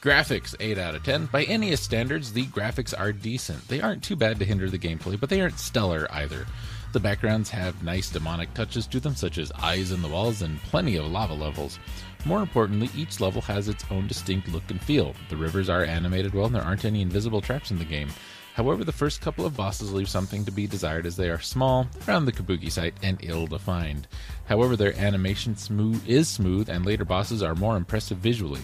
Graphics 0.00 0.54
8 0.60 0.78
out 0.78 0.94
of 0.94 1.02
10. 1.02 1.26
By 1.26 1.44
NES 1.44 1.80
standards, 1.80 2.32
the 2.32 2.44
graphics 2.46 2.94
are 2.96 3.12
decent. 3.12 3.66
They 3.66 3.80
aren't 3.80 4.04
too 4.04 4.14
bad 4.14 4.38
to 4.38 4.44
hinder 4.44 4.70
the 4.70 4.78
gameplay, 4.78 5.18
but 5.18 5.28
they 5.28 5.40
aren't 5.40 5.58
stellar 5.58 6.06
either. 6.12 6.46
The 6.92 7.00
backgrounds 7.00 7.50
have 7.50 7.82
nice 7.82 8.08
demonic 8.08 8.54
touches 8.54 8.86
to 8.86 9.00
them, 9.00 9.16
such 9.16 9.38
as 9.38 9.50
eyes 9.60 9.90
in 9.90 10.00
the 10.00 10.06
walls 10.06 10.42
and 10.42 10.62
plenty 10.62 10.94
of 10.98 11.06
lava 11.06 11.34
levels. 11.34 11.80
More 12.24 12.40
importantly, 12.42 12.90
each 12.96 13.18
level 13.18 13.42
has 13.42 13.66
its 13.66 13.84
own 13.90 14.06
distinct 14.06 14.46
look 14.50 14.70
and 14.70 14.80
feel. 14.80 15.16
The 15.30 15.36
rivers 15.36 15.68
are 15.68 15.82
animated 15.82 16.32
well, 16.32 16.46
and 16.46 16.54
there 16.54 16.62
aren't 16.62 16.84
any 16.84 17.02
invisible 17.02 17.40
traps 17.40 17.72
in 17.72 17.78
the 17.80 17.84
game. 17.84 18.10
However, 18.54 18.84
the 18.84 18.92
first 18.92 19.20
couple 19.20 19.46
of 19.46 19.56
bosses 19.56 19.92
leave 19.92 20.08
something 20.08 20.44
to 20.44 20.52
be 20.52 20.68
desired 20.68 21.06
as 21.06 21.16
they 21.16 21.28
are 21.28 21.40
small, 21.40 21.88
around 22.06 22.24
the 22.24 22.32
Kabuki 22.32 22.70
site, 22.70 22.94
and 23.02 23.18
ill-defined. 23.24 24.06
However, 24.44 24.76
their 24.76 24.96
animation 24.96 25.56
smooth 25.56 26.00
is 26.06 26.28
smooth, 26.28 26.68
and 26.68 26.86
later 26.86 27.04
bosses 27.04 27.42
are 27.42 27.56
more 27.56 27.76
impressive 27.76 28.18
visually. 28.18 28.62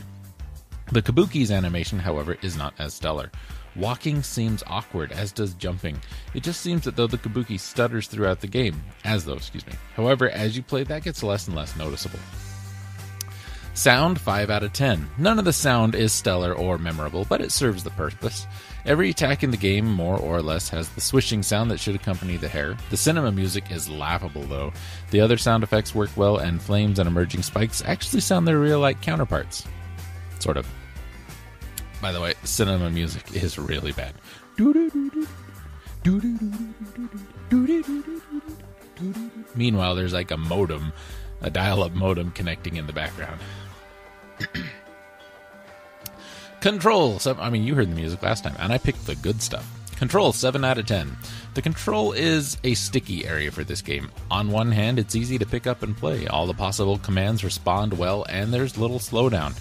The 0.92 1.02
Kabuki's 1.02 1.50
animation, 1.50 1.98
however, 1.98 2.36
is 2.42 2.56
not 2.56 2.74
as 2.78 2.94
stellar. 2.94 3.30
Walking 3.76 4.22
seems 4.22 4.62
awkward, 4.66 5.10
as 5.10 5.32
does 5.32 5.54
jumping. 5.54 5.98
It 6.34 6.42
just 6.42 6.60
seems 6.60 6.84
that 6.84 6.94
though 6.94 7.08
the 7.08 7.18
Kabuki 7.18 7.58
stutters 7.58 8.06
throughout 8.06 8.40
the 8.40 8.46
game, 8.46 8.80
as 9.04 9.24
though, 9.24 9.34
excuse 9.34 9.66
me. 9.66 9.72
However, 9.96 10.30
as 10.30 10.56
you 10.56 10.62
play, 10.62 10.84
that 10.84 11.02
gets 11.02 11.22
less 11.22 11.48
and 11.48 11.56
less 11.56 11.74
noticeable. 11.76 12.20
Sound 13.76 14.20
5 14.20 14.50
out 14.50 14.62
of 14.62 14.72
10. 14.72 15.08
None 15.18 15.40
of 15.40 15.44
the 15.44 15.52
sound 15.52 15.96
is 15.96 16.12
stellar 16.12 16.52
or 16.54 16.78
memorable, 16.78 17.26
but 17.28 17.40
it 17.40 17.50
serves 17.50 17.82
the 17.82 17.90
purpose. 17.90 18.46
Every 18.86 19.10
attack 19.10 19.42
in 19.42 19.50
the 19.50 19.56
game, 19.56 19.84
more 19.84 20.16
or 20.16 20.40
less, 20.40 20.68
has 20.68 20.88
the 20.90 21.00
swishing 21.00 21.42
sound 21.42 21.72
that 21.72 21.80
should 21.80 21.96
accompany 21.96 22.36
the 22.36 22.46
hair. 22.46 22.76
The 22.90 22.96
cinema 22.96 23.32
music 23.32 23.72
is 23.72 23.88
laughable, 23.88 24.42
though. 24.42 24.72
The 25.10 25.20
other 25.20 25.36
sound 25.36 25.64
effects 25.64 25.92
work 25.92 26.10
well, 26.14 26.36
and 26.36 26.62
flames 26.62 27.00
and 27.00 27.08
emerging 27.08 27.42
spikes 27.42 27.82
actually 27.84 28.20
sound 28.20 28.46
their 28.46 28.60
real 28.60 28.78
like 28.78 29.02
counterparts. 29.02 29.66
Sort 30.44 30.58
of. 30.58 30.66
By 32.02 32.12
the 32.12 32.20
way, 32.20 32.34
cinema 32.44 32.90
music 32.90 33.34
is 33.34 33.58
really 33.58 33.92
bad. 33.92 34.12
Meanwhile, 39.54 39.94
there's 39.94 40.12
like 40.12 40.30
a 40.30 40.36
modem, 40.36 40.92
a 41.40 41.48
dial 41.48 41.82
up 41.82 41.92
modem 41.94 42.30
connecting 42.32 42.76
in 42.76 42.86
the 42.86 42.92
background. 42.92 43.40
Control. 46.60 47.18
I 47.38 47.48
mean, 47.48 47.64
you 47.64 47.74
heard 47.74 47.90
the 47.90 47.96
music 47.96 48.22
last 48.22 48.44
time, 48.44 48.56
and 48.58 48.70
I 48.70 48.76
picked 48.76 49.06
the 49.06 49.16
good 49.16 49.40
stuff. 49.40 49.66
Control 49.96 50.34
7 50.34 50.62
out 50.62 50.76
of 50.76 50.84
10. 50.84 51.16
The 51.54 51.62
control 51.62 52.12
is 52.12 52.58
a 52.64 52.74
sticky 52.74 53.26
area 53.26 53.50
for 53.50 53.64
this 53.64 53.80
game. 53.80 54.10
On 54.30 54.50
one 54.50 54.72
hand, 54.72 54.98
it's 54.98 55.16
easy 55.16 55.38
to 55.38 55.46
pick 55.46 55.66
up 55.66 55.82
and 55.82 55.96
play. 55.96 56.26
All 56.26 56.46
the 56.46 56.52
possible 56.52 56.98
commands 56.98 57.44
respond 57.44 57.96
well, 57.96 58.26
and 58.28 58.52
there's 58.52 58.76
little 58.76 58.98
slowdown. 58.98 59.54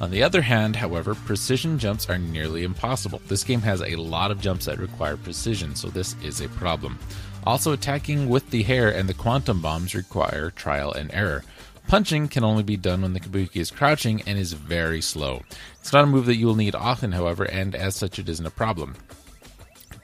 On 0.00 0.10
the 0.10 0.22
other 0.22 0.40
hand, 0.40 0.76
however, 0.76 1.14
precision 1.14 1.78
jumps 1.78 2.08
are 2.08 2.16
nearly 2.16 2.64
impossible. 2.64 3.20
This 3.28 3.44
game 3.44 3.60
has 3.60 3.82
a 3.82 3.96
lot 3.96 4.30
of 4.30 4.40
jumps 4.40 4.64
that 4.64 4.78
require 4.78 5.18
precision, 5.18 5.74
so 5.76 5.88
this 5.88 6.16
is 6.22 6.40
a 6.40 6.48
problem. 6.48 6.98
Also, 7.44 7.72
attacking 7.72 8.28
with 8.28 8.48
the 8.50 8.62
hair 8.62 8.88
and 8.88 9.08
the 9.08 9.14
quantum 9.14 9.60
bombs 9.60 9.94
require 9.94 10.50
trial 10.50 10.92
and 10.92 11.12
error. 11.12 11.44
Punching 11.88 12.28
can 12.28 12.44
only 12.44 12.62
be 12.62 12.76
done 12.76 13.02
when 13.02 13.12
the 13.12 13.20
kabuki 13.20 13.56
is 13.56 13.70
crouching 13.70 14.22
and 14.26 14.38
is 14.38 14.54
very 14.54 15.02
slow. 15.02 15.42
It's 15.80 15.92
not 15.92 16.04
a 16.04 16.06
move 16.06 16.26
that 16.26 16.36
you 16.36 16.46
will 16.46 16.54
need 16.54 16.74
often, 16.74 17.12
however, 17.12 17.44
and 17.44 17.74
as 17.74 17.96
such, 17.96 18.18
it 18.18 18.28
isn't 18.28 18.46
a 18.46 18.50
problem. 18.50 18.94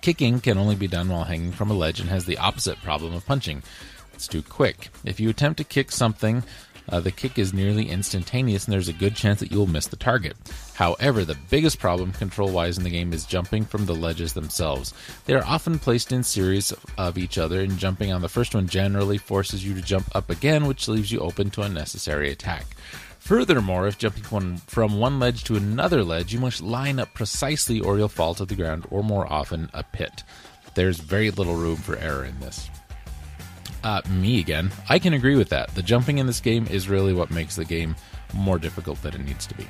Kicking 0.03 0.41
can 0.41 0.59
only 0.59 0.75
be 0.75 0.89
done 0.89 1.09
while 1.09 1.25
hanging 1.25 1.53
from 1.53 1.71
a 1.71 1.75
ledge 1.75 2.01
and 2.01 2.11
has 2.11 2.27
the 2.27 2.39
opposite 2.39 2.83
problem 2.83 3.15
of 3.15 3.25
punching. 3.25 3.63
It's 4.15 4.27
too 4.27 4.43
quick. 4.43 4.89
If 5.05 5.21
you 5.21 5.29
attempt 5.29 5.59
to 5.59 5.65
kick 5.65 5.93
something, 5.93 6.43
uh, 6.89 7.01
the 7.01 7.11
kick 7.11 7.39
is 7.39 7.53
nearly 7.53 7.89
instantaneous 7.89 8.65
and 8.65 8.73
there's 8.73 8.89
a 8.89 8.93
good 8.93 9.15
chance 9.15 9.41
that 9.41 9.51
you 9.51 9.59
will 9.59 9.67
miss 9.67 9.87
the 9.87 9.97
target. 9.97 10.37
However, 10.75 11.25
the 11.25 11.39
biggest 11.51 11.79
problem 11.79 12.13
control 12.13 12.51
wise 12.51 12.79
in 12.79 12.85
the 12.85 12.91
game 12.91 13.13
is 13.13 13.25
jumping 13.25 13.65
from 13.65 13.87
the 13.87 13.95
ledges 13.95 14.33
themselves. 14.35 14.93
They 15.25 15.35
are 15.35 15.45
often 15.45 15.79
placed 15.79 16.13
in 16.13 16.23
series 16.23 16.73
of 16.99 17.17
each 17.19 17.39
other, 17.39 17.61
and 17.61 17.79
jumping 17.79 18.13
on 18.13 18.21
the 18.21 18.29
first 18.29 18.55
one 18.55 18.69
generally 18.69 19.19
forces 19.19 19.65
you 19.65 19.75
to 19.75 19.83
jump 19.83 20.15
up 20.15 20.29
again, 20.31 20.67
which 20.67 20.89
leaves 20.89 21.11
you 21.11 21.21
open 21.21 21.51
to 21.51 21.63
unnecessary 21.63 22.31
attack. 22.31 22.67
Furthermore, 23.19 23.89
if 23.89 23.99
jumping 23.99 24.59
from 24.67 25.01
one 25.01 25.19
ledge 25.19 25.45
to 25.45 25.57
another 25.57 26.05
ledge, 26.05 26.33
you 26.33 26.39
must 26.39 26.63
line 26.63 27.01
up 27.01 27.13
precisely 27.15 27.81
or 27.81 27.99
you'll 27.99 28.09
fall 28.09 28.35
to 28.35 28.45
the 28.45 28.55
ground, 28.55 28.87
or 28.91 29.03
more 29.03 29.31
often, 29.33 29.71
a 29.75 29.83
pit. 29.83 30.23
There's 30.75 30.99
very 30.99 31.31
little 31.31 31.57
room 31.57 31.77
for 31.77 31.97
error 31.97 32.25
in 32.25 32.39
this. 32.39 32.69
Uh, 33.83 34.03
me 34.11 34.41
again. 34.41 34.71
I 34.89 34.99
can 34.99 35.15
agree 35.15 35.37
with 35.37 35.49
that. 35.51 35.75
The 35.75 35.83
jumping 35.83 36.19
in 36.19 36.27
this 36.27 36.41
game 36.41 36.67
is 36.69 36.89
really 36.89 37.13
what 37.13 37.31
makes 37.31 37.57
the 37.57 37.65
game 37.65 37.95
more 38.35 38.59
difficult 38.59 39.01
than 39.03 39.15
it 39.15 39.25
needs 39.25 39.47
to 39.47 39.55
be. 39.55 39.67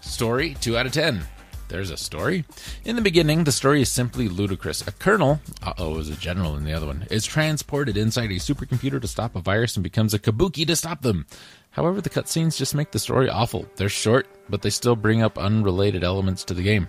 Story 0.00 0.54
2 0.60 0.76
out 0.76 0.86
of 0.86 0.92
10. 0.92 1.22
There's 1.70 1.90
a 1.90 1.96
story. 1.96 2.44
In 2.84 2.96
the 2.96 3.02
beginning, 3.02 3.44
the 3.44 3.52
story 3.52 3.80
is 3.80 3.88
simply 3.92 4.28
ludicrous. 4.28 4.86
A 4.88 4.90
colonel, 4.90 5.40
uh 5.62 5.72
oh, 5.78 5.94
it 5.94 5.96
was 5.98 6.08
a 6.08 6.16
general 6.16 6.56
in 6.56 6.64
the 6.64 6.72
other 6.72 6.86
one, 6.86 7.06
is 7.12 7.24
transported 7.24 7.96
inside 7.96 8.32
a 8.32 8.40
supercomputer 8.40 9.00
to 9.00 9.06
stop 9.06 9.36
a 9.36 9.40
virus 9.40 9.76
and 9.76 9.84
becomes 9.84 10.12
a 10.12 10.18
kabuki 10.18 10.66
to 10.66 10.74
stop 10.74 11.02
them. 11.02 11.26
However, 11.70 12.00
the 12.00 12.10
cutscenes 12.10 12.56
just 12.56 12.74
make 12.74 12.90
the 12.90 12.98
story 12.98 13.30
awful. 13.30 13.66
They're 13.76 13.88
short, 13.88 14.26
but 14.48 14.62
they 14.62 14.70
still 14.70 14.96
bring 14.96 15.22
up 15.22 15.38
unrelated 15.38 16.02
elements 16.02 16.42
to 16.46 16.54
the 16.54 16.62
game. 16.64 16.88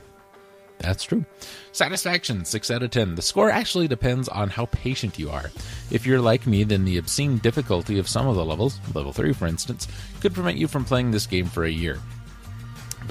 That's 0.79 1.03
true. 1.03 1.25
Satisfaction, 1.73 2.43
6 2.43 2.71
out 2.71 2.83
of 2.83 2.91
10. 2.91 3.15
The 3.15 3.21
score 3.21 3.49
actually 3.49 3.87
depends 3.87 4.27
on 4.27 4.49
how 4.49 4.65
patient 4.67 5.17
you 5.17 5.29
are. 5.29 5.49
If 5.89 6.05
you're 6.05 6.19
like 6.19 6.45
me, 6.45 6.65
then 6.65 6.83
the 6.83 6.97
obscene 6.97 7.37
difficulty 7.37 7.97
of 7.97 8.09
some 8.09 8.27
of 8.27 8.35
the 8.35 8.43
levels, 8.43 8.77
level 8.93 9.13
3 9.13 9.31
for 9.31 9.47
instance, 9.47 9.87
could 10.19 10.33
prevent 10.33 10.57
you 10.57 10.67
from 10.67 10.83
playing 10.83 11.11
this 11.11 11.25
game 11.25 11.45
for 11.45 11.63
a 11.63 11.71
year. 11.71 11.97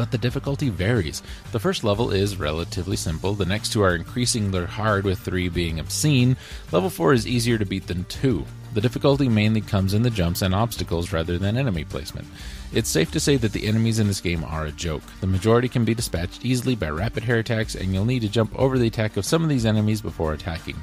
But 0.01 0.13
the 0.13 0.17
difficulty 0.17 0.71
varies. 0.71 1.23
The 1.53 1.61
first 1.61 1.85
level 1.85 2.11
is 2.11 2.39
relatively 2.39 2.97
simple, 2.97 3.35
the 3.35 3.45
next 3.45 3.71
two 3.71 3.83
are 3.83 3.95
increasingly 3.95 4.65
hard, 4.65 5.05
with 5.05 5.19
3 5.19 5.51
being 5.51 5.79
obscene. 5.79 6.39
Level 6.73 6.89
4 6.89 7.13
is 7.13 7.27
easier 7.27 7.59
to 7.59 7.67
beat 7.67 7.87
than 7.87 8.05
2. 8.05 8.47
The 8.73 8.81
difficulty 8.81 9.29
mainly 9.29 9.61
comes 9.61 9.93
in 9.93 10.01
the 10.01 10.09
jumps 10.09 10.41
and 10.41 10.55
obstacles 10.55 11.13
rather 11.13 11.37
than 11.37 11.59
enemy 11.59 11.85
placement. 11.85 12.27
It's 12.73 12.89
safe 12.89 13.11
to 13.11 13.21
say 13.21 13.37
that 13.37 13.53
the 13.53 13.67
enemies 13.67 13.99
in 13.99 14.07
this 14.07 14.23
game 14.23 14.43
are 14.43 14.65
a 14.65 14.73
joke. 14.73 15.03
The 15.21 15.27
majority 15.27 15.69
can 15.69 15.85
be 15.85 15.95
dispatched 15.95 16.47
easily 16.47 16.77
by 16.77 16.89
rapid 16.89 17.25
hair 17.25 17.41
attacks, 17.41 17.75
and 17.75 17.93
you'll 17.93 18.07
need 18.07 18.23
to 18.23 18.29
jump 18.31 18.59
over 18.59 18.79
the 18.79 18.87
attack 18.87 19.19
of 19.19 19.27
some 19.27 19.43
of 19.43 19.51
these 19.51 19.67
enemies 19.67 20.01
before 20.01 20.33
attacking. 20.33 20.83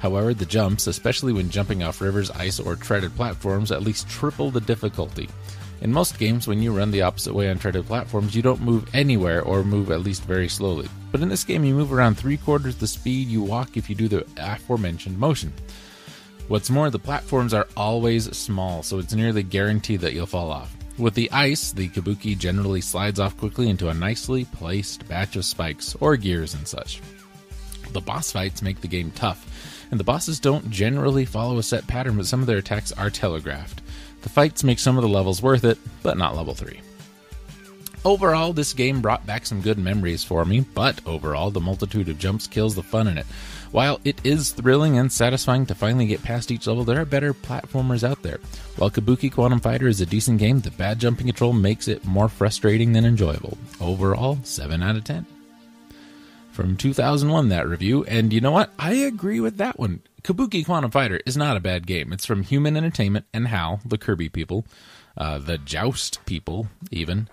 However, 0.00 0.34
the 0.34 0.44
jumps, 0.44 0.88
especially 0.88 1.32
when 1.32 1.50
jumping 1.50 1.84
off 1.84 2.00
rivers, 2.00 2.32
ice, 2.32 2.58
or 2.58 2.74
treaded 2.74 3.14
platforms, 3.14 3.70
at 3.70 3.82
least 3.84 4.08
triple 4.08 4.50
the 4.50 4.60
difficulty. 4.60 5.28
In 5.80 5.92
most 5.92 6.18
games, 6.18 6.46
when 6.46 6.60
you 6.62 6.76
run 6.76 6.90
the 6.90 7.02
opposite 7.02 7.34
way 7.34 7.48
on 7.50 7.58
treaded 7.58 7.86
platforms, 7.86 8.36
you 8.36 8.42
don't 8.42 8.60
move 8.60 8.88
anywhere 8.94 9.42
or 9.42 9.64
move 9.64 9.90
at 9.90 10.02
least 10.02 10.24
very 10.24 10.48
slowly. 10.48 10.88
But 11.10 11.22
in 11.22 11.30
this 11.30 11.44
game, 11.44 11.64
you 11.64 11.74
move 11.74 11.92
around 11.92 12.16
three 12.16 12.36
quarters 12.36 12.76
the 12.76 12.86
speed 12.86 13.28
you 13.28 13.42
walk 13.42 13.76
if 13.76 13.88
you 13.88 13.96
do 13.96 14.06
the 14.06 14.26
aforementioned 14.36 15.18
motion. 15.18 15.52
What's 16.48 16.68
more, 16.68 16.90
the 16.90 16.98
platforms 16.98 17.54
are 17.54 17.68
always 17.76 18.36
small, 18.36 18.82
so 18.82 18.98
it's 18.98 19.14
nearly 19.14 19.42
guaranteed 19.42 20.00
that 20.00 20.12
you'll 20.12 20.26
fall 20.26 20.50
off. 20.50 20.76
With 20.98 21.14
the 21.14 21.30
ice, 21.30 21.72
the 21.72 21.88
kabuki 21.88 22.36
generally 22.36 22.82
slides 22.82 23.18
off 23.18 23.38
quickly 23.38 23.70
into 23.70 23.88
a 23.88 23.94
nicely 23.94 24.44
placed 24.44 25.08
batch 25.08 25.36
of 25.36 25.46
spikes 25.46 25.96
or 26.00 26.16
gears 26.16 26.52
and 26.52 26.68
such. 26.68 27.00
The 27.92 28.02
boss 28.02 28.32
fights 28.32 28.60
make 28.60 28.80
the 28.82 28.88
game 28.88 29.10
tough. 29.12 29.46
and 29.90 29.98
the 29.98 30.04
bosses 30.04 30.38
don't 30.38 30.70
generally 30.70 31.24
follow 31.24 31.58
a 31.58 31.62
set 31.62 31.86
pattern, 31.86 32.16
but 32.16 32.26
some 32.26 32.40
of 32.40 32.46
their 32.46 32.58
attacks 32.58 32.92
are 32.92 33.10
telegraphed. 33.10 33.82
The 34.22 34.28
fights 34.28 34.64
make 34.64 34.78
some 34.78 34.96
of 34.96 35.02
the 35.02 35.08
levels 35.08 35.42
worth 35.42 35.64
it, 35.64 35.78
but 36.02 36.18
not 36.18 36.36
level 36.36 36.54
3. 36.54 36.80
Overall, 38.02 38.54
this 38.54 38.72
game 38.72 39.02
brought 39.02 39.26
back 39.26 39.44
some 39.44 39.60
good 39.60 39.76
memories 39.76 40.24
for 40.24 40.46
me, 40.46 40.60
but 40.60 41.00
overall, 41.04 41.50
the 41.50 41.60
multitude 41.60 42.08
of 42.08 42.18
jumps 42.18 42.46
kills 42.46 42.74
the 42.74 42.82
fun 42.82 43.08
in 43.08 43.18
it. 43.18 43.26
While 43.72 44.00
it 44.04 44.18
is 44.24 44.52
thrilling 44.52 44.96
and 44.96 45.12
satisfying 45.12 45.66
to 45.66 45.74
finally 45.74 46.06
get 46.06 46.22
past 46.22 46.50
each 46.50 46.66
level, 46.66 46.82
there 46.82 47.00
are 47.00 47.04
better 47.04 47.34
platformers 47.34 48.02
out 48.02 48.22
there. 48.22 48.40
While 48.76 48.90
Kabuki 48.90 49.30
Quantum 49.30 49.60
Fighter 49.60 49.86
is 49.86 50.00
a 50.00 50.06
decent 50.06 50.38
game, 50.38 50.60
the 50.60 50.70
bad 50.70 50.98
jumping 50.98 51.26
control 51.26 51.52
makes 51.52 51.88
it 51.88 52.04
more 52.06 52.30
frustrating 52.30 52.92
than 52.92 53.04
enjoyable. 53.04 53.58
Overall, 53.82 54.38
7 54.44 54.82
out 54.82 54.96
of 54.96 55.04
10. 55.04 55.26
From 56.52 56.76
2001, 56.78 57.50
that 57.50 57.68
review, 57.68 58.04
and 58.04 58.32
you 58.32 58.40
know 58.40 58.50
what? 58.50 58.72
I 58.78 58.92
agree 58.92 59.40
with 59.40 59.58
that 59.58 59.78
one. 59.78 60.00
Kabuki 60.22 60.64
Quantum 60.64 60.90
Fighter 60.90 61.20
is 61.24 61.36
not 61.36 61.56
a 61.56 61.60
bad 61.60 61.86
game. 61.86 62.12
It's 62.12 62.26
from 62.26 62.42
Human 62.42 62.76
Entertainment 62.76 63.26
and 63.32 63.48
HAL, 63.48 63.80
the 63.84 63.98
Kirby 63.98 64.28
people, 64.28 64.64
uh, 65.16 65.38
the 65.38 65.58
Joust 65.58 66.24
people, 66.26 66.68
even. 66.90 67.28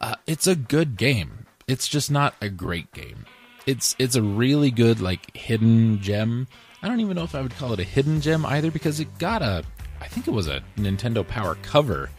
Uh, 0.00 0.14
it's 0.26 0.46
a 0.46 0.56
good 0.56 0.96
game. 0.96 1.46
It's 1.66 1.88
just 1.88 2.10
not 2.10 2.34
a 2.40 2.48
great 2.48 2.92
game. 2.92 3.26
It's 3.66 3.94
it's 3.98 4.16
a 4.16 4.22
really 4.22 4.70
good 4.70 5.00
like 5.00 5.36
hidden 5.36 6.00
gem. 6.00 6.48
I 6.82 6.88
don't 6.88 7.00
even 7.00 7.16
know 7.16 7.24
if 7.24 7.34
I 7.34 7.42
would 7.42 7.54
call 7.56 7.74
it 7.74 7.80
a 7.80 7.84
hidden 7.84 8.20
gem 8.20 8.46
either 8.46 8.70
because 8.70 9.00
it 9.00 9.18
got 9.18 9.42
a 9.42 9.62
I 10.00 10.08
think 10.08 10.26
it 10.26 10.32
was 10.32 10.48
a 10.48 10.62
Nintendo 10.76 11.26
Power 11.26 11.56
cover 11.56 12.10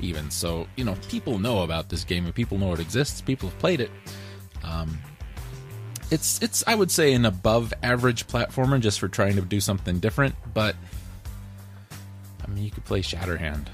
even. 0.00 0.30
So, 0.30 0.66
you 0.76 0.84
know, 0.84 0.94
people 1.08 1.38
know 1.38 1.62
about 1.62 1.88
this 1.88 2.04
game 2.04 2.26
and 2.26 2.34
people 2.34 2.58
know 2.58 2.72
it 2.74 2.80
exists. 2.80 3.20
People 3.22 3.48
have 3.48 3.58
played 3.58 3.80
it. 3.80 3.90
Um 4.62 4.98
it's 6.10 6.40
it's 6.42 6.64
I 6.66 6.74
would 6.74 6.90
say 6.90 7.12
an 7.12 7.24
above 7.24 7.72
average 7.82 8.26
platformer 8.26 8.80
just 8.80 9.00
for 9.00 9.08
trying 9.08 9.36
to 9.36 9.42
do 9.42 9.60
something 9.60 10.00
different, 10.00 10.34
but 10.52 10.76
I 12.42 12.48
mean, 12.48 12.64
you 12.64 12.70
could 12.70 12.84
play 12.84 13.00
Shatterhand. 13.00 13.66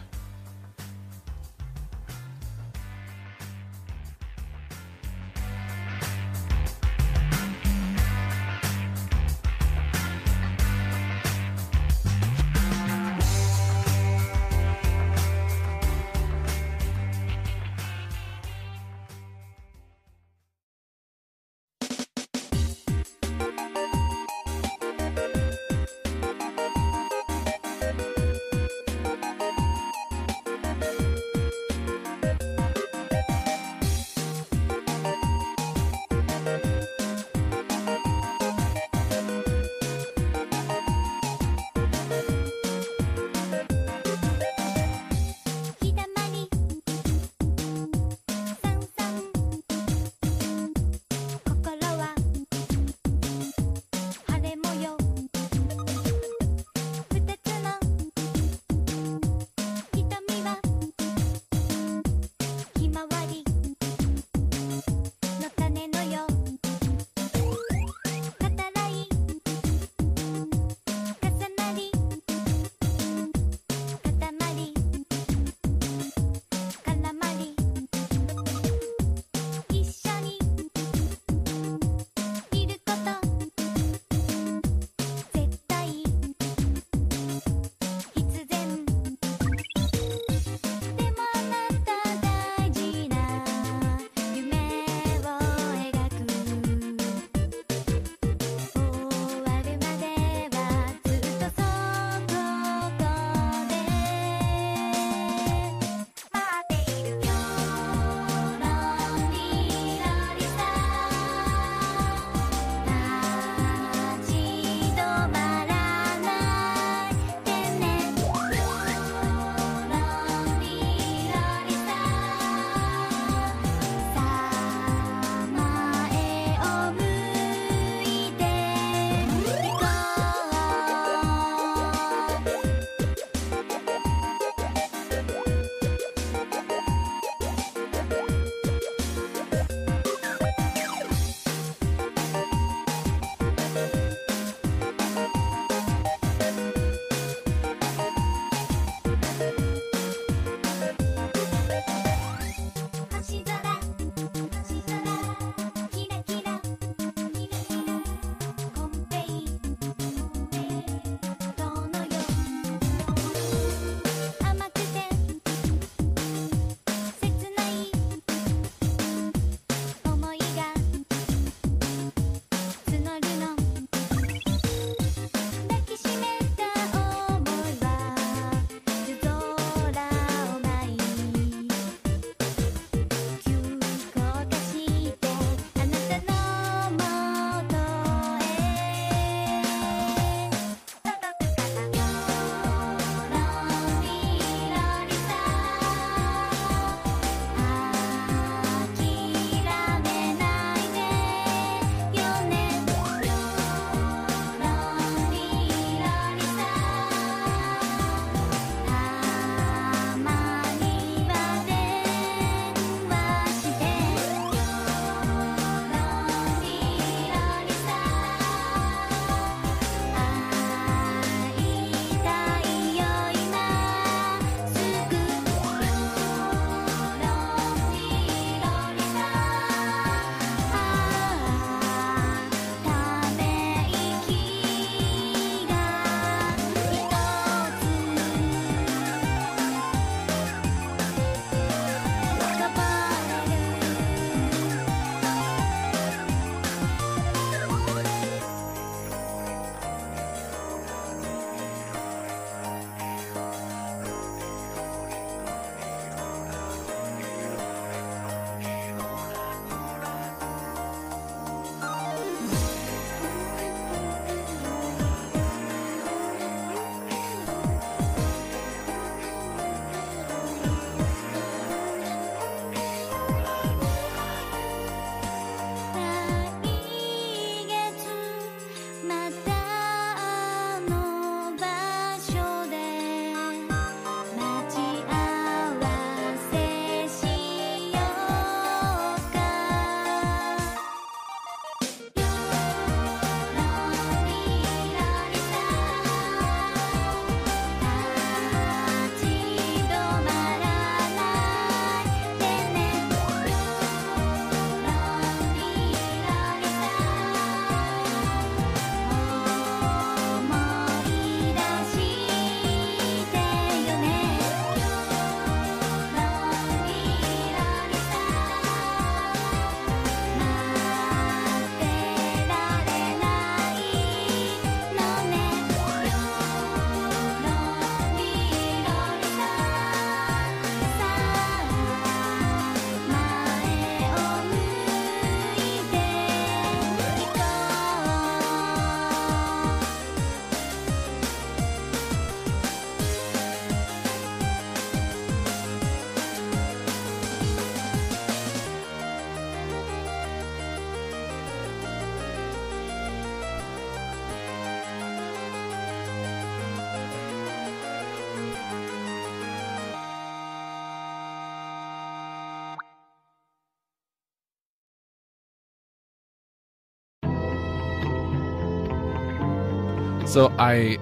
So 370.27 370.53
I 370.59 370.99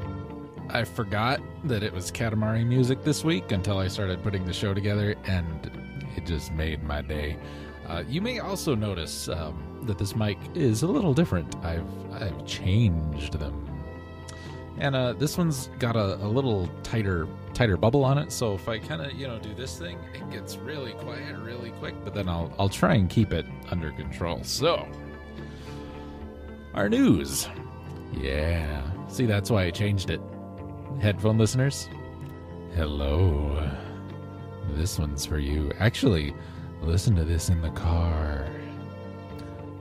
I 0.69 0.85
forgot 0.85 1.41
that 1.65 1.83
it 1.83 1.93
was 1.93 2.13
Katamari 2.13 2.65
music 2.65 3.03
this 3.03 3.25
week 3.25 3.53
until 3.53 3.79
I 3.79 3.89
started 3.89 4.23
putting 4.23 4.45
the 4.45 4.53
show 4.53 4.75
together, 4.75 5.17
and 5.25 5.71
it 6.15 6.27
just 6.27 6.53
made 6.53 6.85
my 6.85 7.01
day. 7.03 7.39
Uh, 7.89 8.05
you 8.07 8.21
may 8.21 8.39
also 8.39 8.75
notice 8.75 9.29
um, 9.29 9.81
that 9.85 9.99
this 9.99 10.15
mic 10.15 10.39
is 10.55 10.83
a 10.83 10.87
little 10.87 11.15
different. 11.15 11.57
I've 11.65 11.89
I've 12.13 12.47
changed 12.47 13.39
them, 13.39 13.67
and 14.79 14.95
uh, 14.95 15.15
this 15.15 15.37
one's 15.37 15.69
got 15.79 15.97
a, 15.97 16.15
a 16.17 16.29
little 16.29 16.69
tighter 16.83 17.27
tighter 17.55 17.77
bubble 17.77 18.05
on 18.05 18.19
it. 18.19 18.31
So 18.31 18.55
if 18.55 18.69
I 18.69 18.79
kind 18.79 19.03
of 19.03 19.15
you 19.15 19.27
know 19.27 19.39
do 19.41 19.53
this 19.55 19.79
thing, 19.79 19.99
it 20.15 20.31
gets 20.31 20.59
really 20.59 20.93
quiet 20.93 21.37
really 21.39 21.71
quick. 21.81 21.95
But 22.05 22.15
then 22.15 22.29
I'll 22.29 22.55
I'll 22.59 22.69
try 22.69 22.95
and 22.95 23.09
keep 23.09 23.33
it 23.33 23.47
under 23.71 23.91
control. 23.93 24.45
So 24.45 24.87
our 26.75 26.89
news, 26.89 27.49
yeah. 28.13 28.91
See, 29.15 29.27
that's 29.27 29.49
why 29.49 29.63
I 29.63 29.71
changed 29.71 30.11
it. 30.11 30.21
Headphone 31.01 31.39
listeners, 31.39 31.89
hello. 32.75 33.71
This 34.71 34.99
one's 34.99 35.25
for 35.25 35.39
you. 35.39 35.71
Actually, 35.79 36.35
listen 36.83 37.15
to 37.15 37.25
this 37.25 37.49
in 37.49 37.63
the 37.63 37.71
car. 37.71 38.49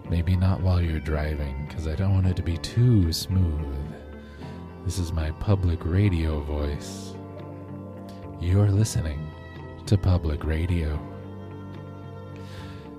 Maybe 0.07 0.35
not 0.35 0.61
while 0.61 0.79
you're 0.79 0.99
driving, 0.99 1.65
because 1.67 1.87
I 1.87 1.95
don't 1.95 2.13
want 2.13 2.27
it 2.27 2.35
to 2.35 2.43
be 2.43 2.57
too 2.57 3.11
smooth. 3.11 3.75
This 4.85 4.99
is 4.99 5.11
my 5.11 5.31
public 5.31 5.83
radio 5.83 6.41
voice. 6.41 7.15
You're 8.39 8.69
listening 8.69 9.27
to 9.87 9.97
public 9.97 10.43
radio. 10.43 10.99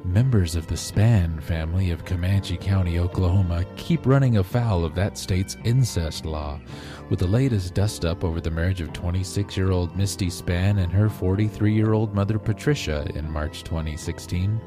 Members 0.04 0.54
of 0.54 0.66
the 0.66 0.74
Spann 0.74 1.42
family 1.42 1.90
of 1.90 2.04
Comanche 2.04 2.58
County, 2.58 2.98
Oklahoma, 2.98 3.64
keep 3.76 4.04
running 4.04 4.36
afoul 4.36 4.84
of 4.84 4.94
that 4.94 5.16
state's 5.16 5.56
incest 5.64 6.26
law, 6.26 6.60
with 7.08 7.20
the 7.20 7.26
latest 7.26 7.72
dust 7.72 8.04
up 8.04 8.22
over 8.22 8.38
the 8.38 8.50
marriage 8.50 8.82
of 8.82 8.92
26 8.92 9.56
year 9.56 9.70
old 9.70 9.96
Misty 9.96 10.26
Spann 10.26 10.82
and 10.82 10.92
her 10.92 11.08
43 11.08 11.72
year 11.72 11.94
old 11.94 12.14
mother 12.14 12.38
Patricia 12.38 13.10
in 13.14 13.30
March 13.30 13.64
2016. 13.64 14.60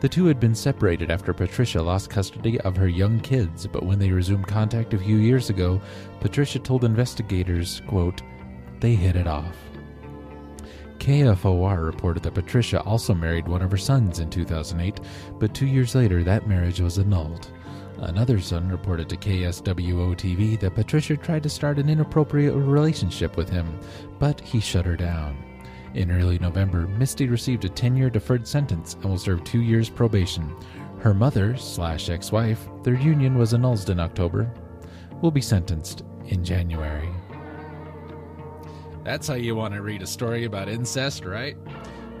The 0.00 0.08
two 0.08 0.26
had 0.26 0.38
been 0.38 0.54
separated 0.54 1.10
after 1.10 1.32
Patricia 1.32 1.80
lost 1.80 2.10
custody 2.10 2.60
of 2.60 2.76
her 2.76 2.88
young 2.88 3.20
kids, 3.20 3.66
but 3.66 3.86
when 3.86 3.98
they 3.98 4.10
resumed 4.10 4.46
contact 4.46 4.92
a 4.92 4.98
few 4.98 5.16
years 5.16 5.48
ago, 5.48 5.80
Patricia 6.20 6.58
told 6.58 6.84
investigators, 6.84 7.80
quote, 7.86 8.20
they 8.80 8.94
hit 8.94 9.16
it 9.16 9.26
off. 9.26 9.56
KFOR 11.04 11.84
reported 11.84 12.22
that 12.22 12.32
Patricia 12.32 12.80
also 12.80 13.12
married 13.12 13.46
one 13.46 13.60
of 13.60 13.70
her 13.70 13.76
sons 13.76 14.20
in 14.20 14.30
2008, 14.30 15.00
but 15.38 15.52
two 15.52 15.66
years 15.66 15.94
later 15.94 16.24
that 16.24 16.48
marriage 16.48 16.80
was 16.80 16.96
annulled. 16.96 17.50
Another 17.98 18.40
son 18.40 18.70
reported 18.70 19.10
to 19.10 19.16
KSWO 19.18 20.16
TV 20.16 20.58
that 20.58 20.74
Patricia 20.74 21.18
tried 21.18 21.42
to 21.42 21.50
start 21.50 21.78
an 21.78 21.90
inappropriate 21.90 22.54
relationship 22.54 23.36
with 23.36 23.50
him, 23.50 23.78
but 24.18 24.40
he 24.40 24.60
shut 24.60 24.86
her 24.86 24.96
down. 24.96 25.36
In 25.92 26.10
early 26.10 26.38
November, 26.38 26.86
Misty 26.86 27.28
received 27.28 27.66
a 27.66 27.68
10 27.68 27.98
year 27.98 28.08
deferred 28.08 28.48
sentence 28.48 28.94
and 28.94 29.04
will 29.04 29.18
serve 29.18 29.44
two 29.44 29.60
years 29.60 29.90
probation. 29.90 30.56
Her 31.00 31.12
mother, 31.12 31.54
slash 31.58 32.08
ex 32.08 32.32
wife, 32.32 32.66
their 32.82 32.94
union 32.94 33.36
was 33.36 33.52
annulled 33.52 33.90
in 33.90 34.00
October, 34.00 34.50
will 35.20 35.30
be 35.30 35.42
sentenced 35.42 36.02
in 36.28 36.42
January. 36.42 37.13
That's 39.04 39.28
how 39.28 39.34
you 39.34 39.54
want 39.54 39.74
to 39.74 39.82
read 39.82 40.00
a 40.00 40.06
story 40.06 40.44
about 40.44 40.68
incest, 40.68 41.26
right? 41.26 41.56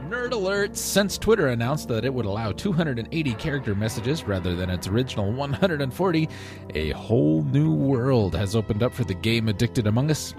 Nerd 0.08 0.32
alert! 0.32 0.76
Since 0.76 1.16
Twitter 1.16 1.48
announced 1.48 1.88
that 1.88 2.04
it 2.04 2.12
would 2.12 2.26
allow 2.26 2.52
280 2.52 3.34
character 3.34 3.74
messages 3.74 4.24
rather 4.24 4.54
than 4.54 4.68
its 4.68 4.86
original 4.86 5.32
140, 5.32 6.28
a 6.74 6.90
whole 6.90 7.42
new 7.44 7.72
world 7.72 8.34
has 8.34 8.54
opened 8.54 8.82
up 8.82 8.92
for 8.92 9.04
the 9.04 9.14
game 9.14 9.48
addicted 9.48 9.86
among 9.86 10.10
us. 10.10 10.34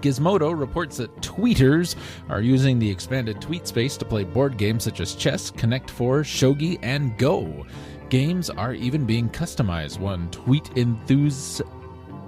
Gizmodo 0.00 0.58
reports 0.58 0.96
that 0.96 1.14
tweeters 1.20 1.94
are 2.28 2.40
using 2.40 2.80
the 2.80 2.90
expanded 2.90 3.40
tweet 3.40 3.68
space 3.68 3.96
to 3.96 4.04
play 4.04 4.24
board 4.24 4.58
games 4.58 4.82
such 4.82 5.00
as 5.00 5.14
chess, 5.14 5.50
Connect 5.50 5.88
4, 5.88 6.22
Shogi, 6.22 6.78
and 6.82 7.16
Go. 7.18 7.64
Games 8.08 8.50
are 8.50 8.74
even 8.74 9.04
being 9.04 9.28
customized. 9.30 9.98
One 9.98 10.30
tweet 10.30 10.76
enthuse 10.76 11.62